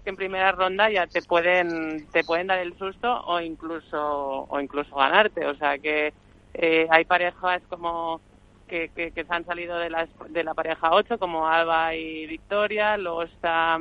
que 0.03 0.11
en 0.11 0.15
primera 0.15 0.53
ronda 0.53 0.89
ya 0.89 1.07
te 1.07 1.21
pueden 1.21 2.07
te 2.13 2.23
pueden 2.23 2.47
dar 2.47 2.59
el 2.59 2.77
susto 2.77 3.21
o 3.25 3.41
incluso 3.41 4.47
o 4.49 4.61
incluso 4.61 4.95
ganarte 4.95 5.45
o 5.45 5.55
sea 5.57 5.77
que 5.77 6.13
eh, 6.53 6.87
hay 6.89 7.05
parejas 7.05 7.61
como 7.69 8.21
que, 8.67 8.89
que, 8.89 9.11
se 9.11 9.33
han 9.33 9.45
salido 9.45 9.77
de 9.77 9.89
la, 9.89 10.07
de 10.29 10.43
la 10.43 10.53
pareja 10.53 10.91
8, 10.91 11.17
como 11.17 11.47
Alba 11.47 11.95
y 11.95 12.27
Victoria, 12.27 12.97
luego 12.97 13.23
está 13.23 13.79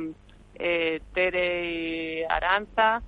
eh, 0.55 0.99
Tere 1.13 1.71
y 1.71 2.23
Aranza, 2.23 3.03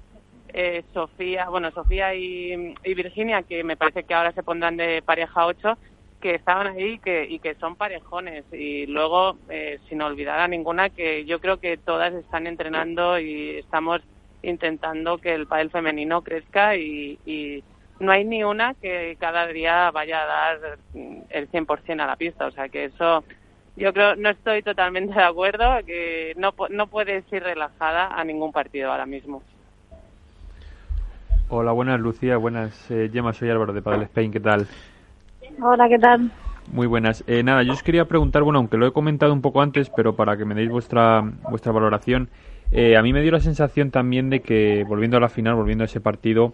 eh, 0.53 0.83
Sofía, 0.93 1.49
bueno, 1.49 1.71
Sofía 1.71 2.13
y, 2.13 2.75
y 2.83 2.93
Virginia, 2.93 3.43
que 3.43 3.63
me 3.63 3.77
parece 3.77 4.03
que 4.03 4.13
ahora 4.13 4.31
se 4.33 4.43
pondrán 4.43 4.77
de 4.77 5.01
pareja 5.01 5.45
8, 5.45 5.77
que 6.21 6.35
estaban 6.35 6.67
ahí 6.67 6.99
que, 6.99 7.25
y 7.27 7.39
que 7.39 7.55
son 7.55 7.75
parejones. 7.75 8.45
Y 8.53 8.85
luego, 8.85 9.37
eh, 9.49 9.79
sin 9.89 10.01
olvidar 10.01 10.39
a 10.39 10.47
ninguna, 10.47 10.89
que 10.89 11.25
yo 11.25 11.41
creo 11.41 11.57
que 11.59 11.77
todas 11.77 12.13
están 12.13 12.47
entrenando 12.47 13.19
y 13.19 13.57
estamos 13.57 14.01
intentando 14.43 15.17
que 15.17 15.33
el 15.33 15.47
pádel 15.47 15.71
femenino 15.71 16.21
crezca 16.21 16.75
y, 16.75 17.19
y 17.25 17.63
no 18.01 18.11
hay 18.11 18.25
ni 18.25 18.43
una 18.43 18.73
que 18.73 19.15
cada 19.19 19.47
día 19.47 19.89
vaya 19.91 20.23
a 20.23 20.25
dar 20.25 20.59
el 21.29 21.49
100% 21.49 22.01
a 22.01 22.07
la 22.07 22.15
pista. 22.15 22.47
O 22.47 22.51
sea 22.51 22.67
que 22.67 22.85
eso, 22.85 23.23
yo 23.75 23.93
creo, 23.93 24.15
no 24.15 24.29
estoy 24.29 24.61
totalmente 24.63 25.13
de 25.13 25.23
acuerdo, 25.23 25.63
que 25.85 26.33
no, 26.37 26.51
pu- 26.53 26.69
no 26.69 26.87
puedes 26.87 27.23
ir 27.31 27.43
relajada 27.43 28.07
a 28.07 28.23
ningún 28.23 28.51
partido 28.51 28.91
ahora 28.91 29.05
mismo. 29.05 29.41
Hola, 31.49 31.71
buenas 31.73 31.99
Lucía, 31.99 32.37
buenas 32.37 32.89
eh, 32.89 33.09
Gemma, 33.11 33.33
soy 33.33 33.49
Álvaro 33.49 33.73
de 33.73 33.81
Padel 33.81 34.03
Spain, 34.03 34.31
¿qué 34.31 34.39
tal? 34.39 34.67
Hola, 35.61 35.89
¿qué 35.89 35.99
tal? 35.99 36.31
Muy 36.71 36.87
buenas. 36.87 37.25
Eh, 37.27 37.43
nada, 37.43 37.63
yo 37.63 37.73
os 37.73 37.83
quería 37.83 38.05
preguntar, 38.05 38.43
bueno, 38.43 38.59
aunque 38.59 38.77
lo 38.77 38.87
he 38.87 38.93
comentado 38.93 39.33
un 39.33 39.41
poco 39.41 39.61
antes, 39.61 39.89
pero 39.89 40.15
para 40.15 40.37
que 40.37 40.45
me 40.45 40.55
deis 40.55 40.69
vuestra, 40.69 41.21
vuestra 41.49 41.73
valoración, 41.73 42.29
eh, 42.71 42.95
a 42.95 43.01
mí 43.01 43.11
me 43.11 43.21
dio 43.21 43.33
la 43.33 43.41
sensación 43.41 43.91
también 43.91 44.29
de 44.29 44.39
que, 44.39 44.85
volviendo 44.87 45.17
a 45.17 45.19
la 45.19 45.27
final, 45.27 45.55
volviendo 45.55 45.83
a 45.83 45.85
ese 45.85 45.99
partido, 45.99 46.53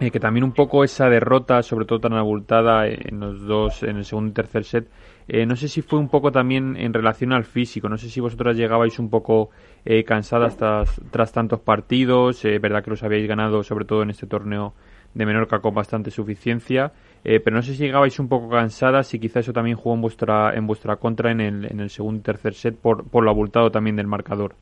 eh, 0.00 0.10
que 0.10 0.20
también 0.20 0.44
un 0.44 0.52
poco 0.52 0.84
esa 0.84 1.08
derrota, 1.08 1.62
sobre 1.62 1.86
todo 1.86 2.00
tan 2.00 2.14
abultada 2.14 2.86
en 2.86 3.20
los 3.20 3.46
dos, 3.46 3.82
en 3.82 3.96
el 3.96 4.04
segundo 4.04 4.30
y 4.30 4.34
tercer 4.34 4.64
set, 4.64 4.88
eh, 5.28 5.44
no 5.46 5.56
sé 5.56 5.68
si 5.68 5.82
fue 5.82 5.98
un 5.98 6.08
poco 6.08 6.30
también 6.30 6.76
en 6.76 6.92
relación 6.92 7.32
al 7.32 7.44
físico, 7.44 7.88
no 7.88 7.96
sé 7.96 8.08
si 8.08 8.20
vosotras 8.20 8.56
llegabais 8.56 8.98
un 8.98 9.10
poco 9.10 9.50
eh, 9.84 10.04
cansadas 10.04 10.56
tras, 10.56 11.00
tras 11.10 11.32
tantos 11.32 11.60
partidos, 11.60 12.44
eh, 12.44 12.58
verdad 12.58 12.84
que 12.84 12.90
los 12.90 13.02
habíais 13.02 13.26
ganado 13.26 13.62
sobre 13.62 13.84
todo 13.84 14.02
en 14.02 14.10
este 14.10 14.26
torneo 14.26 14.74
de 15.14 15.24
Menorca 15.24 15.60
con 15.60 15.74
bastante 15.74 16.10
suficiencia, 16.10 16.92
eh, 17.24 17.40
pero 17.40 17.56
no 17.56 17.62
sé 17.62 17.74
si 17.74 17.84
llegabais 17.84 18.18
un 18.20 18.28
poco 18.28 18.50
cansadas 18.50 19.12
y 19.14 19.18
quizá 19.18 19.40
eso 19.40 19.52
también 19.52 19.76
jugó 19.76 19.94
en 19.94 20.02
vuestra, 20.02 20.52
en 20.54 20.66
vuestra 20.66 20.96
contra 20.96 21.32
en 21.32 21.40
el, 21.40 21.64
en 21.72 21.80
el 21.80 21.88
segundo 21.90 22.20
y 22.20 22.22
tercer 22.22 22.54
set 22.54 22.76
por, 22.76 23.08
por 23.08 23.24
lo 23.24 23.30
abultado 23.30 23.70
también 23.70 23.96
del 23.96 24.06
marcador. 24.06 24.54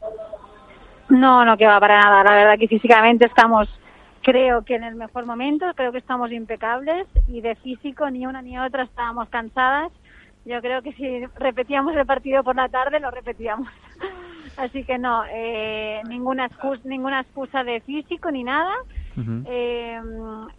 No, 1.11 1.45
no 1.45 1.57
que 1.57 1.67
va 1.67 1.79
para 1.81 2.01
nada. 2.01 2.25
La 2.25 2.35
verdad 2.37 2.59
que 2.59 2.69
físicamente 2.69 3.27
estamos, 3.27 3.69
creo 4.25 4.65
que 4.65 4.75
en 4.75 4.85
el 4.85 4.97
mejor 4.97 5.27
momento, 5.27 5.67
creo 5.77 5.93
que 5.93 5.99
estamos 5.99 6.33
impecables 6.33 7.07
y 7.29 7.43
de 7.43 7.55
físico 7.57 8.11
ni 8.11 8.27
una 8.27 8.43
ni 8.43 8.59
otra 8.59 8.83
estábamos 8.83 9.29
cansadas. 9.29 9.93
Yo 10.47 10.61
creo 10.61 10.83
que 10.83 10.93
si 10.95 11.27
repetíamos 11.37 11.95
el 11.95 12.07
partido 12.07 12.43
por 12.43 12.57
la 12.57 12.69
tarde, 12.69 13.01
lo 13.01 13.11
repetíamos. 13.11 13.69
Así 14.57 14.85
que 14.85 14.99
no, 14.99 15.25
eh, 15.31 16.03
ninguna, 16.09 16.47
excusa, 16.47 16.83
ninguna 16.85 17.21
excusa 17.21 17.65
de 17.65 17.81
físico 17.81 18.31
ni 18.31 18.45
nada. 18.45 18.75
Eh, 19.47 20.01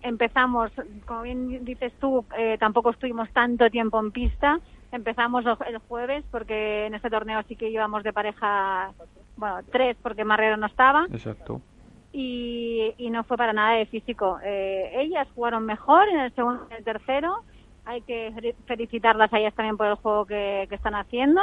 empezamos, 0.02 0.72
como 1.06 1.24
bien 1.24 1.66
dices 1.66 1.92
tú, 2.00 2.24
eh, 2.38 2.58
tampoco 2.58 2.92
estuvimos 2.92 3.30
tanto 3.32 3.70
tiempo 3.70 4.00
en 4.00 4.12
pista. 4.12 4.60
Empezamos 4.92 5.44
el 5.68 5.78
jueves 5.80 6.24
porque 6.32 6.86
en 6.86 6.94
este 6.94 7.10
torneo 7.10 7.42
sí 7.48 7.56
que 7.56 7.70
íbamos 7.70 8.04
de 8.04 8.14
pareja, 8.14 8.92
bueno, 9.36 9.58
tres 9.72 9.98
porque 10.02 10.24
Marrero 10.24 10.56
no 10.56 10.68
estaba 10.68 11.06
Exacto. 11.12 11.62
Y, 12.18 12.94
y 12.98 13.10
no 13.10 13.26
fue 13.26 13.38
para 13.38 13.54
nada 13.54 13.74
de 13.78 13.88
físico. 13.88 14.40
Eh, 14.44 14.92
ellas 15.02 15.28
jugaron 15.36 15.66
mejor 15.66 16.08
en 16.10 16.20
el 16.22 16.34
segundo 16.34 16.68
y 16.72 16.76
el 16.76 16.84
tercero. 16.86 17.36
Hay 17.86 18.02
que 18.04 18.32
fe- 18.40 18.56
felicitarlas 18.68 19.34
a 19.34 19.40
ellas 19.40 19.54
también 19.56 19.78
por 19.78 19.88
el 19.88 19.96
juego 19.96 20.26
que, 20.26 20.66
que 20.70 20.76
están 20.76 20.96
haciendo. 20.96 21.42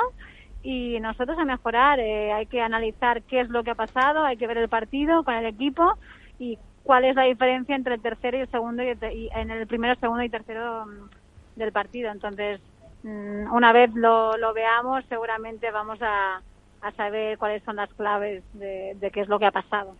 Y 0.62 1.00
nosotros 1.00 1.38
a 1.38 1.44
mejorar, 1.44 2.00
eh, 2.00 2.32
hay 2.32 2.46
que 2.46 2.60
analizar 2.62 3.22
qué 3.24 3.40
es 3.40 3.50
lo 3.50 3.64
que 3.64 3.72
ha 3.72 3.74
pasado, 3.74 4.24
hay 4.24 4.36
que 4.38 4.46
ver 4.46 4.58
el 4.58 4.68
partido 4.70 5.24
con 5.24 5.34
el 5.34 5.46
equipo 5.46 5.98
y 6.38 6.58
cuál 6.82 7.04
es 7.04 7.16
la 7.16 7.24
diferencia 7.24 7.74
entre 7.76 7.94
el 7.96 8.02
tercero 8.02 8.38
y 8.38 8.42
el 8.42 8.50
segundo 8.50 8.82
y, 8.82 8.88
el 8.88 8.98
y 9.12 9.30
en 9.34 9.50
el 9.50 9.66
primero, 9.66 9.94
segundo 10.00 10.22
y 10.24 10.30
tercero 10.30 10.86
mm, 10.86 11.10
del 11.56 11.72
partido. 11.72 12.10
Entonces, 12.12 12.62
mm, 13.02 13.52
una 13.52 13.72
vez 13.72 13.90
lo, 13.94 14.36
lo 14.38 14.54
veamos, 14.54 15.04
seguramente 15.08 15.70
vamos 15.72 15.98
a, 16.02 16.42
a 16.80 16.92
saber 16.92 17.38
cuáles 17.38 17.62
son 17.64 17.76
las 17.76 17.92
claves 17.94 18.44
de, 18.52 18.94
de 18.96 19.10
qué 19.10 19.20
es 19.22 19.28
lo 19.28 19.38
que 19.38 19.46
ha 19.46 19.52
pasado. 19.52 19.98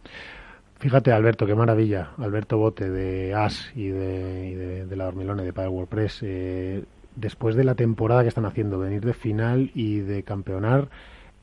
Fíjate, 0.83 1.13
Alberto, 1.13 1.47
qué 1.47 1.55
maravilla. 1.55 2.11
Alberto 2.19 2.59
Bote 2.59 2.91
de 2.91 3.35
AS 3.35 3.71
y 3.77 3.87
de, 3.87 4.49
y 4.49 4.55
de, 4.55 4.85
de 4.87 4.97
la 4.97 5.05
Dormilone 5.05 5.45
de 5.45 5.53
Padel 5.53 5.71
WordPress. 5.71 6.23
Eh, 6.25 6.83
después 7.15 7.55
de 7.55 7.63
la 7.63 7.77
temporada 7.77 8.23
que 8.23 8.29
están 8.29 8.47
haciendo, 8.47 8.81
venir 8.81 9.01
de 9.05 9.13
final 9.13 9.71
y 9.77 10.01
de 10.01 10.25
campeonar, 10.25 10.89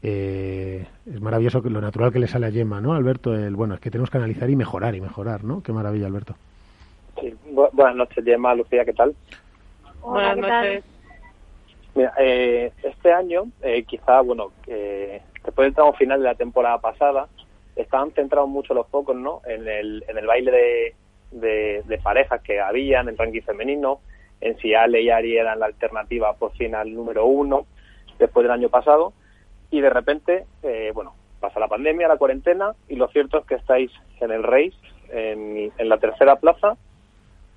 eh, 0.03 0.86
es 1.10 1.22
maravilloso 1.22 1.63
que 1.63 1.69
lo 1.69 1.79
natural 1.79 2.12
que 2.12 2.19
le 2.19 2.27
sale 2.27 2.48
a 2.48 2.51
Gemma, 2.51 2.81
¿no, 2.81 2.91
Alberto? 2.93 3.34
El, 3.34 3.55
bueno, 3.55 3.75
es 3.75 3.79
que 3.79 3.89
tenemos 3.89 4.10
que 4.10 4.17
analizar 4.17 4.50
y 4.50 4.58
mejorar 4.58 4.93
y 4.96 5.00
mejorar, 5.00 5.46
¿no? 5.46 5.63
Qué 5.63 5.72
maravilla, 5.72 6.08
Alberto. 6.08 6.36
Sí, 7.22 7.34
bu- 7.50 7.69
buenas 7.72 7.96
noches, 7.96 8.25
Gemma, 8.25 8.53
Lucía, 8.55 8.84
¿qué 8.84 8.93
tal? 8.93 9.15
Hola, 10.01 10.36
Buenas 10.36 10.38
noches. 10.65 10.84
Mira, 11.96 12.13
eh, 12.19 12.74
este 12.84 13.13
año, 13.13 13.43
eh, 13.62 13.84
quizá, 13.84 14.19
bueno, 14.19 14.51
que 14.63 15.22
después 15.46 15.65
del 15.67 15.75
tramo 15.75 15.93
final 15.93 16.19
de 16.19 16.25
la 16.25 16.36
temporada 16.36 16.77
pasada, 16.79 17.27
estaban 17.81 18.12
centrados 18.12 18.50
mucho 18.50 18.74
los 18.74 18.88
focos, 18.88 19.15
¿no? 19.15 19.41
En 19.45 19.67
el, 19.67 20.03
en 20.07 20.17
el 20.17 20.27
baile 20.27 20.95
de, 21.31 21.83
de, 21.86 21.98
parejas 22.00 22.41
que 22.41 22.59
había 22.59 23.01
en 23.01 23.09
el 23.09 23.17
ranking 23.17 23.41
femenino, 23.41 24.00
en 24.41 24.57
si 24.59 24.74
Ale 24.74 25.01
y 25.01 25.09
Ari 25.09 25.38
eran 25.38 25.59
la 25.59 25.67
alternativa 25.67 26.33
por 26.33 26.51
fin 26.53 26.75
al 26.75 26.93
número 26.93 27.25
uno 27.25 27.65
después 28.17 28.43
del 28.43 28.51
año 28.51 28.69
pasado, 28.69 29.13
y 29.71 29.81
de 29.81 29.89
repente, 29.89 30.45
eh, 30.63 30.91
bueno, 30.93 31.13
pasa 31.39 31.59
la 31.59 31.67
pandemia, 31.67 32.07
la 32.07 32.17
cuarentena, 32.17 32.74
y 32.88 32.95
lo 32.95 33.07
cierto 33.09 33.39
es 33.39 33.45
que 33.45 33.55
estáis 33.55 33.91
en 34.19 34.31
el 34.31 34.43
race, 34.43 34.74
en, 35.09 35.71
en 35.77 35.89
la 35.89 35.98
tercera 35.98 36.36
plaza, 36.38 36.77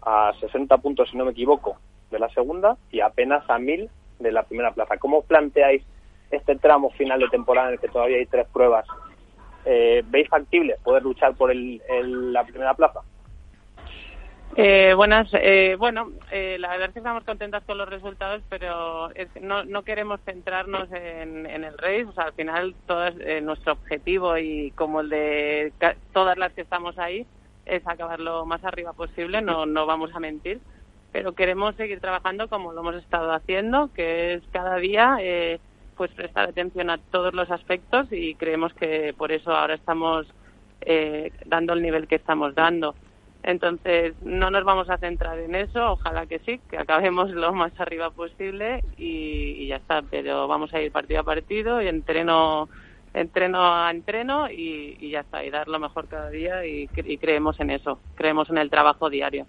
a 0.02 0.32
60 0.40 0.78
puntos, 0.78 1.08
si 1.10 1.16
no 1.16 1.24
me 1.24 1.32
equivoco, 1.32 1.78
de 2.10 2.18
la 2.18 2.28
segunda 2.30 2.76
y 2.90 3.00
apenas 3.00 3.48
a 3.48 3.58
1000 3.58 3.90
de 4.20 4.32
la 4.32 4.44
primera 4.44 4.72
plaza. 4.72 4.98
¿Cómo 4.98 5.22
planteáis 5.22 5.82
este 6.30 6.56
tramo 6.56 6.90
final 6.90 7.20
de 7.20 7.28
temporada 7.28 7.68
en 7.68 7.74
el 7.74 7.80
que 7.80 7.88
todavía 7.88 8.18
hay 8.18 8.26
tres 8.26 8.46
pruebas? 8.52 8.86
Eh, 9.64 10.02
¿Veis 10.06 10.28
factible 10.28 10.76
poder 10.82 11.02
luchar 11.02 11.34
por 11.34 11.50
el, 11.50 11.80
el- 11.88 12.32
la 12.32 12.44
primera 12.44 12.74
plaza? 12.74 13.00
Eh, 14.54 14.92
buenas, 14.94 15.28
eh, 15.32 15.76
bueno, 15.78 16.10
eh, 16.30 16.56
la 16.58 16.68
verdad 16.68 16.88
es 16.88 16.92
que 16.92 16.98
estamos 16.98 17.24
contentas 17.24 17.64
con 17.64 17.78
los 17.78 17.88
resultados, 17.88 18.42
pero 18.50 19.10
es 19.14 19.28
no, 19.40 19.64
no 19.64 19.82
queremos 19.82 20.20
centrarnos 20.26 20.92
en, 20.92 21.46
el 21.46 21.78
race. 21.78 22.04
O 22.04 22.12
sea, 22.12 22.24
al 22.24 22.34
final, 22.34 22.74
todo 22.86 23.06
es, 23.06 23.14
eh, 23.20 23.40
nuestro 23.40 23.72
objetivo 23.72 24.36
y 24.36 24.70
como 24.72 25.00
el 25.00 25.08
de 25.08 25.72
todas 26.12 26.36
las 26.36 26.52
que 26.52 26.60
estamos 26.60 26.98
ahí 26.98 27.26
es 27.64 27.86
acabar 27.86 28.20
lo 28.20 28.44
más 28.44 28.62
arriba 28.64 28.92
posible. 28.92 29.40
No, 29.40 29.64
no 29.64 29.86
vamos 29.86 30.10
a 30.14 30.20
mentir, 30.20 30.60
pero 31.12 31.32
queremos 31.32 31.74
seguir 31.76 32.00
trabajando 32.00 32.48
como 32.48 32.72
lo 32.72 32.80
hemos 32.80 32.96
estado 32.96 33.32
haciendo, 33.32 33.90
que 33.94 34.34
es 34.34 34.42
cada 34.52 34.76
día 34.76 35.16
eh, 35.20 35.60
pues 36.02 36.14
prestar 36.14 36.48
atención 36.48 36.90
a 36.90 36.98
todos 36.98 37.32
los 37.32 37.48
aspectos 37.52 38.08
y 38.10 38.34
creemos 38.34 38.74
que 38.74 39.14
por 39.16 39.30
eso 39.30 39.52
ahora 39.52 39.74
estamos 39.76 40.26
eh, 40.80 41.30
dando 41.46 41.74
el 41.74 41.80
nivel 41.80 42.08
que 42.08 42.16
estamos 42.16 42.56
dando. 42.56 42.96
Entonces, 43.44 44.12
no 44.20 44.50
nos 44.50 44.64
vamos 44.64 44.90
a 44.90 44.98
centrar 44.98 45.38
en 45.38 45.54
eso, 45.54 45.92
ojalá 45.92 46.26
que 46.26 46.40
sí, 46.40 46.60
que 46.68 46.76
acabemos 46.76 47.30
lo 47.30 47.52
más 47.52 47.70
arriba 47.78 48.10
posible 48.10 48.82
y, 48.96 49.68
ya 49.68 49.76
está, 49.76 50.02
pero 50.02 50.48
vamos 50.48 50.74
a 50.74 50.82
ir 50.82 50.90
partido 50.90 51.20
a 51.20 51.22
partido 51.22 51.80
y 51.80 51.86
entreno 51.86 52.68
entreno 53.14 53.62
a 53.62 53.88
entreno 53.92 54.50
y, 54.50 55.08
ya 55.08 55.20
está, 55.20 55.44
y 55.44 55.50
dar 55.50 55.68
lo 55.68 55.78
mejor 55.78 56.08
cada 56.08 56.30
día 56.30 56.66
y, 56.66 56.90
y 56.96 57.18
creemos 57.18 57.60
en 57.60 57.70
eso, 57.70 58.00
creemos 58.16 58.50
en 58.50 58.58
el 58.58 58.70
trabajo 58.70 59.08
diario. 59.08 59.46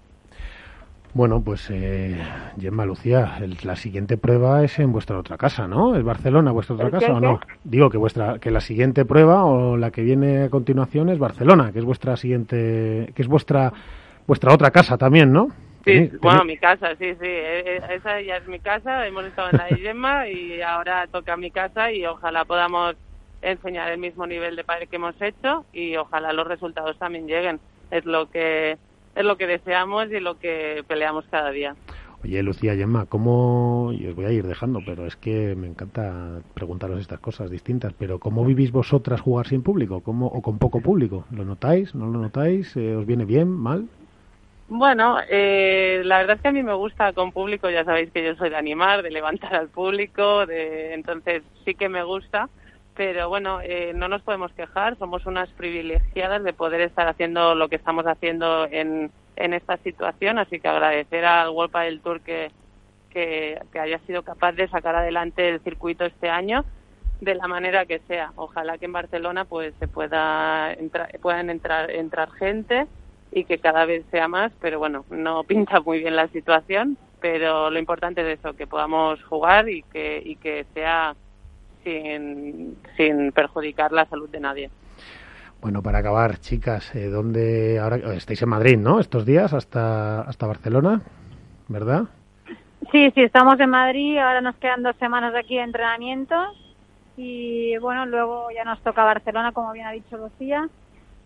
Bueno, 1.14 1.42
pues 1.44 1.70
eh, 1.70 2.18
Gemma, 2.60 2.86
Lucía, 2.86 3.38
el- 3.40 3.58
la 3.64 3.76
siguiente 3.76 4.18
prueba 4.18 4.64
es 4.64 4.80
en 4.80 4.92
vuestra 4.92 5.20
otra 5.20 5.38
casa, 5.38 5.68
¿no? 5.68 5.96
¿Es 5.96 6.04
Barcelona 6.04 6.52
vuestra 6.52 6.74
otra 6.76 6.88
¿El 6.88 6.92
qué, 6.94 7.00
casa 7.00 7.14
o 7.14 7.20
no? 7.20 7.40
Digo 7.64 7.90
que 7.92 7.98
vuestra 7.98 8.40
que 8.40 8.50
la 8.50 8.62
siguiente 8.62 9.06
prueba 9.06 9.46
o 9.46 9.78
la 9.78 9.92
que 9.92 10.02
viene 10.02 10.44
a 10.44 10.50
continuación 10.50 11.10
es 11.10 11.20
Barcelona, 11.20 11.72
que 11.72 11.80
es 11.80 11.86
vuestra 11.86 12.18
siguiente, 12.18 13.12
que 13.16 13.22
es 13.22 13.28
vuestra 13.28 13.72
vuestra 14.26 14.54
otra 14.54 14.72
casa 14.72 14.98
también, 14.98 15.32
¿no? 15.32 15.50
Sí, 15.86 16.10
bueno, 16.22 16.46
mi 16.46 16.58
casa, 16.58 16.92
sí, 16.98 17.12
sí, 17.20 17.28
eh, 17.28 17.76
eh, 17.76 17.82
esa 17.98 18.22
ya 18.22 18.38
es 18.38 18.48
mi 18.48 18.60
casa, 18.60 19.06
hemos 19.06 19.26
estado 19.26 19.50
en 19.52 19.58
la 19.58 19.66
de 19.66 19.76
Gemma 19.78 20.30
y 20.30 20.62
ahora 20.62 21.06
toca 21.12 21.36
mi 21.36 21.52
casa 21.52 21.92
y 21.92 22.06
ojalá 22.06 22.46
podamos 22.46 22.96
enseñar 23.42 23.92
el 23.92 23.98
mismo 24.00 24.26
nivel 24.26 24.56
de 24.56 24.64
padre 24.64 24.88
que 24.88 24.96
hemos 24.96 25.22
hecho 25.22 25.66
y 25.74 25.98
ojalá 25.98 26.32
los 26.32 26.48
resultados 26.48 26.98
también 26.98 27.28
lleguen. 27.28 27.60
Es 27.92 28.06
lo 28.06 28.30
que 28.30 28.78
es 29.16 29.24
lo 29.24 29.38
que 29.38 29.48
deseamos 29.48 30.12
y 30.12 30.20
lo 30.20 30.38
que 30.40 30.84
peleamos 30.88 31.26
cada 31.30 31.52
día. 31.52 31.76
Oye, 32.24 32.42
Lucía, 32.42 32.74
Gemma, 32.76 33.06
¿cómo...? 33.06 33.92
Y 33.94 34.08
os 34.08 34.16
voy 34.16 34.26
a 34.26 34.32
ir 34.32 34.48
dejando, 34.48 34.80
pero 34.86 35.06
es 35.06 35.18
que 35.18 35.56
me 35.56 35.68
encanta 35.68 36.40
preguntaros 36.54 37.02
estas 37.02 37.20
cosas 37.20 37.52
distintas, 37.52 37.94
pero 38.00 38.18
¿cómo 38.20 38.46
vivís 38.46 38.72
vosotras 38.72 39.20
jugar 39.20 39.48
sin 39.48 39.62
público? 39.62 40.00
¿Cómo, 40.00 40.28
¿O 40.28 40.42
con 40.42 40.58
poco 40.58 40.80
público? 40.80 41.26
¿Lo 41.32 41.44
notáis? 41.44 41.94
¿No 41.94 42.08
lo 42.08 42.20
notáis? 42.20 42.78
Eh, 42.78 42.96
¿Os 42.96 43.06
viene 43.06 43.26
bien? 43.26 43.50
¿Mal? 43.50 43.88
Bueno, 44.70 45.18
eh, 45.30 46.02
la 46.06 46.20
verdad 46.20 46.38
es 46.38 46.42
que 46.42 46.48
a 46.48 46.54
mí 46.54 46.64
me 46.64 46.74
gusta 46.74 47.12
con 47.12 47.34
público, 47.34 47.70
ya 47.70 47.84
sabéis 47.84 48.10
que 48.12 48.24
yo 48.24 48.36
soy 48.36 48.50
de 48.50 48.56
animar, 48.56 49.04
de 49.04 49.12
levantar 49.12 49.54
al 49.54 49.68
público, 49.68 50.46
de, 50.46 50.94
entonces 50.94 51.44
sí 51.66 51.76
que 51.76 51.90
me 51.90 52.04
gusta, 52.04 52.48
pero 52.96 53.30
bueno, 53.30 53.60
eh, 53.62 53.92
no 53.96 54.08
nos 54.08 54.22
podemos 54.22 54.52
quejar, 54.54 54.98
somos 54.98 55.26
unas 55.26 55.50
privilegiadas 55.52 56.44
de 56.44 56.54
poder 56.54 56.82
estar 56.82 57.08
haciendo 57.08 57.56
lo 57.56 57.70
que 57.70 57.78
estamos 57.78 58.06
haciendo 58.06 58.68
en, 58.70 59.12
en 59.36 59.54
esta 59.54 59.78
situación, 59.78 60.38
así 60.38 60.60
que 60.60 60.68
agradecer 60.68 61.26
al 61.26 61.50
World 61.50 61.76
del 61.76 62.02
Tour 62.02 62.22
que, 62.22 62.52
que, 63.10 63.60
que 63.72 63.80
haya 63.80 64.00
sido 64.00 64.24
capaz 64.24 64.54
de 64.54 64.68
sacar 64.68 64.96
adelante 64.96 65.50
el 65.50 65.60
circuito 65.62 66.06
este 66.06 66.30
año 66.30 66.66
de 67.22 67.36
la 67.36 67.48
manera 67.48 67.86
que 67.86 68.00
sea. 68.08 68.32
Ojalá 68.36 68.78
que 68.78 68.86
en 68.86 68.94
Barcelona 68.94 69.46
pues 69.46 69.74
se 69.80 69.88
pueda 69.88 70.74
entrar, 70.74 71.18
puedan 71.20 71.50
entrar 71.50 71.90
entrar 71.90 72.32
gente 72.32 72.88
y 73.32 73.46
que 73.46 73.58
cada 73.58 73.86
vez 73.86 74.06
sea 74.12 74.28
más, 74.28 74.52
pero 74.62 74.80
bueno, 74.80 75.06
no 75.10 75.44
pinta 75.48 75.80
muy 75.80 76.00
bien 76.00 76.16
la 76.16 76.28
situación, 76.28 76.98
pero 77.20 77.70
lo 77.70 77.80
importante 77.80 78.22
es 78.22 78.40
eso, 78.40 78.54
que 78.54 78.68
podamos 78.68 79.24
jugar 79.24 79.70
y 79.70 79.84
que, 79.84 80.22
y 80.24 80.36
que 80.36 80.66
sea 80.74 81.16
sin, 81.84 82.78
sin 82.98 83.32
perjudicar 83.32 83.92
la 83.92 84.06
salud 84.06 84.30
de 84.30 84.40
nadie. 84.40 84.70
Bueno, 85.62 85.82
para 85.82 86.00
acabar, 86.00 86.40
chicas, 86.40 86.94
eh, 86.94 87.08
¿dónde 87.08 87.80
ahora 87.80 88.14
estáis 88.16 88.42
en 88.42 88.50
Madrid, 88.50 88.78
no? 88.78 89.00
Estos 89.00 89.26
días 89.26 89.54
hasta 89.54 90.22
hasta 90.22 90.46
Barcelona, 90.46 91.02
¿verdad? 91.70 92.04
Sí, 92.92 93.12
sí, 93.12 93.22
estamos 93.22 93.58
en 93.60 93.70
Madrid, 93.70 94.18
ahora 94.18 94.42
nos 94.42 94.56
quedan 94.58 94.84
dos 94.84 94.96
semanas 94.98 95.34
aquí 95.36 95.56
de 95.56 95.64
entrenamiento 95.64 96.36
y 97.16 97.78
bueno, 97.78 98.06
luego 98.06 98.50
ya 98.52 98.66
nos 98.66 98.82
toca 98.82 99.06
Barcelona, 99.06 99.52
como 99.54 99.72
bien 99.72 99.88
ha 99.88 99.92
dicho 99.92 100.18
Lucía. 100.18 100.68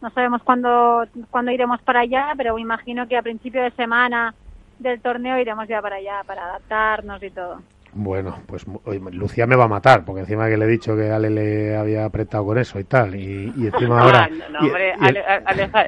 No 0.01 0.09
sabemos 0.11 0.43
cuándo, 0.43 1.05
cuándo 1.31 1.51
iremos 1.51 1.81
para 1.81 2.01
allá, 2.01 2.33
pero 2.37 2.53
me 2.55 2.61
imagino 2.61 3.07
que 3.07 3.17
a 3.17 3.23
principio 3.23 3.63
de 3.63 3.71
semana 3.71 4.35
del 4.77 5.01
torneo 5.01 5.39
iremos 5.39 5.67
ya 5.67 5.81
para 5.81 5.95
allá, 5.95 6.21
para 6.27 6.45
adaptarnos 6.45 7.23
y 7.23 7.31
todo. 7.31 7.61
Bueno, 7.99 8.41
pues 8.45 8.65
Lucía 9.11 9.47
me 9.47 9.55
va 9.55 9.65
a 9.65 9.67
matar, 9.67 10.05
porque 10.05 10.21
encima 10.21 10.47
que 10.47 10.55
le 10.55 10.65
he 10.65 10.67
dicho 10.67 10.95
que 10.95 11.09
Ale 11.09 11.31
le 11.31 11.75
había 11.75 12.05
apretado 12.05 12.45
con 12.45 12.59
eso 12.59 12.79
y 12.79 12.83
tal, 12.83 13.15
y, 13.15 13.51
encima 13.57 14.01
ahora... 14.03 14.29
No, 14.51 14.59
hombre, 14.59 14.93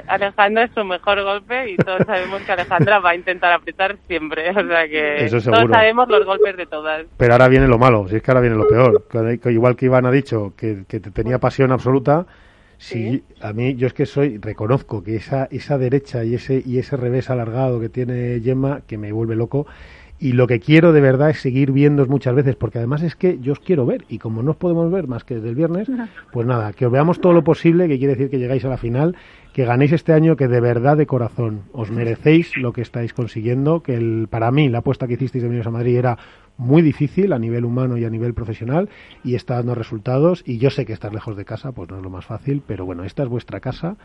Alejandro 0.07 0.63
es 0.63 0.71
su 0.73 0.83
mejor 0.83 1.21
golpe 1.23 1.69
y 1.69 1.77
todos 1.77 2.01
sabemos 2.07 2.41
que 2.41 2.51
Alejandra 2.51 2.97
va 2.97 3.11
a 3.11 3.15
intentar 3.15 3.53
apretar 3.53 3.95
siempre, 4.07 4.49
o 4.49 4.67
sea 4.67 4.87
que 4.87 5.27
todos 5.29 5.69
sabemos 5.69 6.09
los 6.09 6.25
golpes 6.25 6.57
de 6.57 6.65
todas. 6.65 7.05
Pero 7.15 7.33
ahora 7.33 7.47
viene 7.47 7.67
lo 7.67 7.77
malo, 7.77 8.07
si 8.07 8.15
es 8.15 8.23
que 8.23 8.31
ahora 8.31 8.41
viene 8.41 8.55
lo 8.55 8.67
peor. 8.67 9.05
Igual 9.45 9.75
que 9.75 9.85
Iván 9.85 10.07
ha 10.07 10.11
dicho 10.11 10.53
que, 10.57 10.85
que 10.87 10.99
tenía 10.99 11.37
pasión 11.37 11.71
absoluta, 11.71 12.25
Sí, 12.79 13.25
a 13.41 13.51
mí 13.51 13.75
yo 13.75 13.87
es 13.87 13.93
que 13.93 14.05
soy, 14.05 14.37
reconozco 14.37 15.03
que 15.03 15.17
esa, 15.17 15.49
esa 15.51 15.77
derecha 15.77 16.23
y 16.23 16.35
ese, 16.35 16.63
y 16.65 16.79
ese 16.79 16.95
revés 16.95 17.29
alargado 17.29 17.81
que 17.81 17.89
tiene 17.89 18.39
Gemma, 18.41 18.83
que 18.87 18.97
me 18.97 19.11
vuelve 19.11 19.35
loco, 19.35 19.67
y 20.19 20.33
lo 20.33 20.47
que 20.47 20.59
quiero 20.59 20.91
de 20.91 21.01
verdad 21.01 21.29
es 21.29 21.39
seguir 21.39 21.71
viendo 21.71 22.05
muchas 22.05 22.35
veces, 22.35 22.55
porque 22.55 22.77
además 22.77 23.01
es 23.03 23.15
que 23.15 23.39
yo 23.39 23.53
os 23.53 23.59
quiero 23.59 23.85
ver, 23.85 24.03
y 24.09 24.17
como 24.17 24.43
no 24.43 24.51
os 24.51 24.57
podemos 24.57 24.91
ver 24.91 25.07
más 25.07 25.23
que 25.23 25.35
desde 25.35 25.49
el 25.49 25.55
viernes, 25.55 25.89
pues 26.31 26.45
nada, 26.45 26.73
que 26.73 26.85
os 26.85 26.91
veamos 26.91 27.21
todo 27.21 27.33
lo 27.33 27.43
posible, 27.43 27.87
que 27.87 27.97
quiere 27.97 28.15
decir 28.15 28.29
que 28.29 28.37
llegáis 28.37 28.65
a 28.65 28.69
la 28.69 28.77
final, 28.77 29.15
que 29.53 29.65
ganéis 29.65 29.93
este 29.93 30.13
año, 30.13 30.35
que 30.35 30.47
de 30.47 30.59
verdad 30.59 30.97
de 30.97 31.05
corazón 31.05 31.61
os 31.71 31.89
merecéis 31.89 32.57
lo 32.57 32.73
que 32.73 32.81
estáis 32.81 33.13
consiguiendo, 33.13 33.81
que 33.81 33.95
el, 33.95 34.27
para 34.29 34.51
mí 34.51 34.67
la 34.67 34.79
apuesta 34.79 35.07
que 35.07 35.13
hicisteis 35.13 35.43
de 35.43 35.49
venir 35.49 35.65
a 35.65 35.71
Madrid 35.71 35.97
era 35.97 36.17
muy 36.59 36.81
difícil 36.81 37.31
a 37.33 37.39
nivel 37.39 37.65
humano 37.65 37.97
y 37.97 38.05
a 38.05 38.09
nivel 38.09 38.33
profesional 38.33 38.89
y 39.23 39.35
está 39.35 39.55
dando 39.55 39.75
resultados 39.75 40.43
y 40.45 40.57
yo 40.57 40.69
sé 40.69 40.85
que 40.85 40.93
estar 40.93 41.13
lejos 41.13 41.37
de 41.37 41.45
casa 41.45 41.71
pues 41.71 41.89
no 41.89 41.97
es 41.97 42.03
lo 42.03 42.09
más 42.09 42.25
fácil, 42.25 42.61
pero 42.67 42.85
bueno, 42.85 43.05
esta 43.05 43.23
es 43.23 43.29
vuestra 43.29 43.61
casa, 43.61 43.95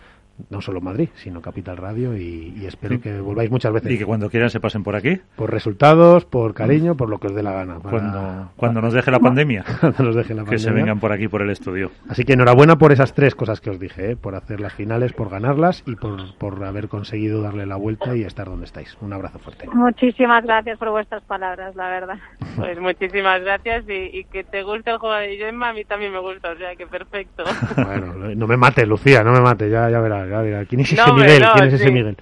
no 0.51 0.61
solo 0.61 0.81
Madrid, 0.81 1.09
sino 1.15 1.41
Capital 1.41 1.77
Radio 1.77 2.17
y, 2.17 2.65
espero 2.65 3.01
que 3.01 3.21
volváis 3.21 3.51
muchas 3.51 3.73
veces. 3.73 3.93
Y 3.93 3.99
que 3.99 4.07
cuando 4.07 4.31
quieran 4.31 4.51
se 4.51 4.61
pasen 4.61 4.83
por 4.83 4.97
aquí. 4.97 5.21
Por 5.37 5.51
resultados, 5.51 6.25
por 6.25 6.55
cariño, 6.55 6.97
por 6.97 7.09
lo 7.09 7.19
que 7.19 7.27
os 7.29 7.35
dé 7.35 7.43
la 7.43 7.53
gana. 7.53 7.79
cuando, 7.81 8.51
cuando 8.57 8.81
nos 8.81 8.93
deje 8.93 9.11
la 9.11 9.21
pandemia. 9.21 9.65
nos 9.99 10.15
deje 10.15 10.35
la 10.35 10.45
que 10.45 10.59
se 10.59 10.71
vengan 10.71 11.01
por 11.01 11.13
aquí, 11.13 11.29
por 11.29 11.43
el 11.43 11.51
estudio. 11.51 11.91
Así 12.09 12.25
que 12.25 12.35
enhorabuena 12.35 12.77
por 12.77 12.93
esas 12.93 13.15
tres 13.15 13.35
cosas 13.35 13.61
que 13.61 13.71
os 13.71 13.79
dije, 13.79 14.13
¿eh? 14.13 14.17
por 14.17 14.35
hacer 14.35 14.61
las 14.61 14.73
finales, 14.73 15.13
por 15.13 15.29
ganarlas 15.29 15.83
y 15.87 15.97
por, 15.97 16.37
por 16.39 16.65
haber 16.65 16.89
conseguido 16.89 17.43
darle 17.43 17.67
la 17.67 17.77
vuelta 17.77 18.17
y 18.17 18.23
estar 18.23 18.47
donde 18.47 18.67
estáis. 18.67 18.97
Un 19.01 19.13
abrazo 19.13 19.39
fuerte. 19.39 19.69
Muchísimas 19.73 20.45
gracias 20.45 20.79
por 20.79 20.91
vuestras 20.91 21.23
palabras, 21.25 21.75
la 21.77 21.89
verdad. 21.89 22.19
Pues 22.57 22.79
muchísimas 22.79 23.41
gracias 23.43 23.85
y, 23.89 24.25
que 24.25 24.45
te 24.45 24.63
guste 24.63 24.91
el 24.91 24.99
juego 24.99 25.15
de 25.17 25.37
Gemma, 25.37 25.71
a 25.71 25.73
mí 25.73 25.85
también 25.85 26.13
me 26.13 26.19
gusta, 26.19 26.51
o 26.51 26.57
sea 26.57 26.75
que 26.77 26.87
perfecto. 26.87 27.45
Bueno, 27.77 28.15
no 28.35 28.47
me 28.47 28.57
mates, 28.57 28.87
Lucía, 28.87 29.23
no 29.23 29.33
me 29.33 29.41
mates, 29.41 29.71
ya, 29.71 29.91
ya 29.91 30.01
verás, 30.01 30.29
ya 30.29 30.41
verás. 30.41 30.67
¿Quién 30.69 30.81
es 30.83 30.93
ese 30.93 31.13
Miguel? 31.13 31.45
¿Quién 31.55 31.65
es 31.67 31.75
ese 31.75 31.91
Miguel? 31.91 32.17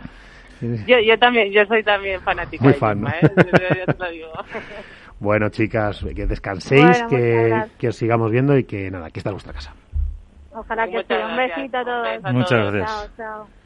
Yo, 0.87 0.99
yo 1.01 1.19
también, 1.19 1.51
yo 1.51 1.65
soy 1.67 1.83
también 1.83 2.21
fanática 2.21 2.63
Muy 2.63 2.73
de 2.73 2.79
fan, 2.79 2.99
Gemma, 2.99 3.15
¿eh? 3.21 3.85
Bueno, 5.19 5.51
chicas, 5.51 6.05
que 6.17 6.27
descanséis, 6.27 7.05
que, 7.09 7.65
que, 7.79 7.89
os 7.89 7.97
sigamos 7.97 8.31
viendo 8.31 8.59
y 8.59 8.65
que 8.65 8.91
nada, 8.91 9.09
que 9.11 9.21
está 9.21 9.31
en 9.31 9.35
vuestra 9.35 9.53
casa. 9.53 9.73
Ojalá 10.53 10.89
que 10.89 11.05
sea. 11.05 11.27
Un 11.29 11.37
besito 11.37 11.79
a 11.79 11.85
todos. 11.85 12.33
Muchas 12.33 12.73
gracias. 12.73 12.91
Chao, 12.91 13.09
chao. 13.17 13.62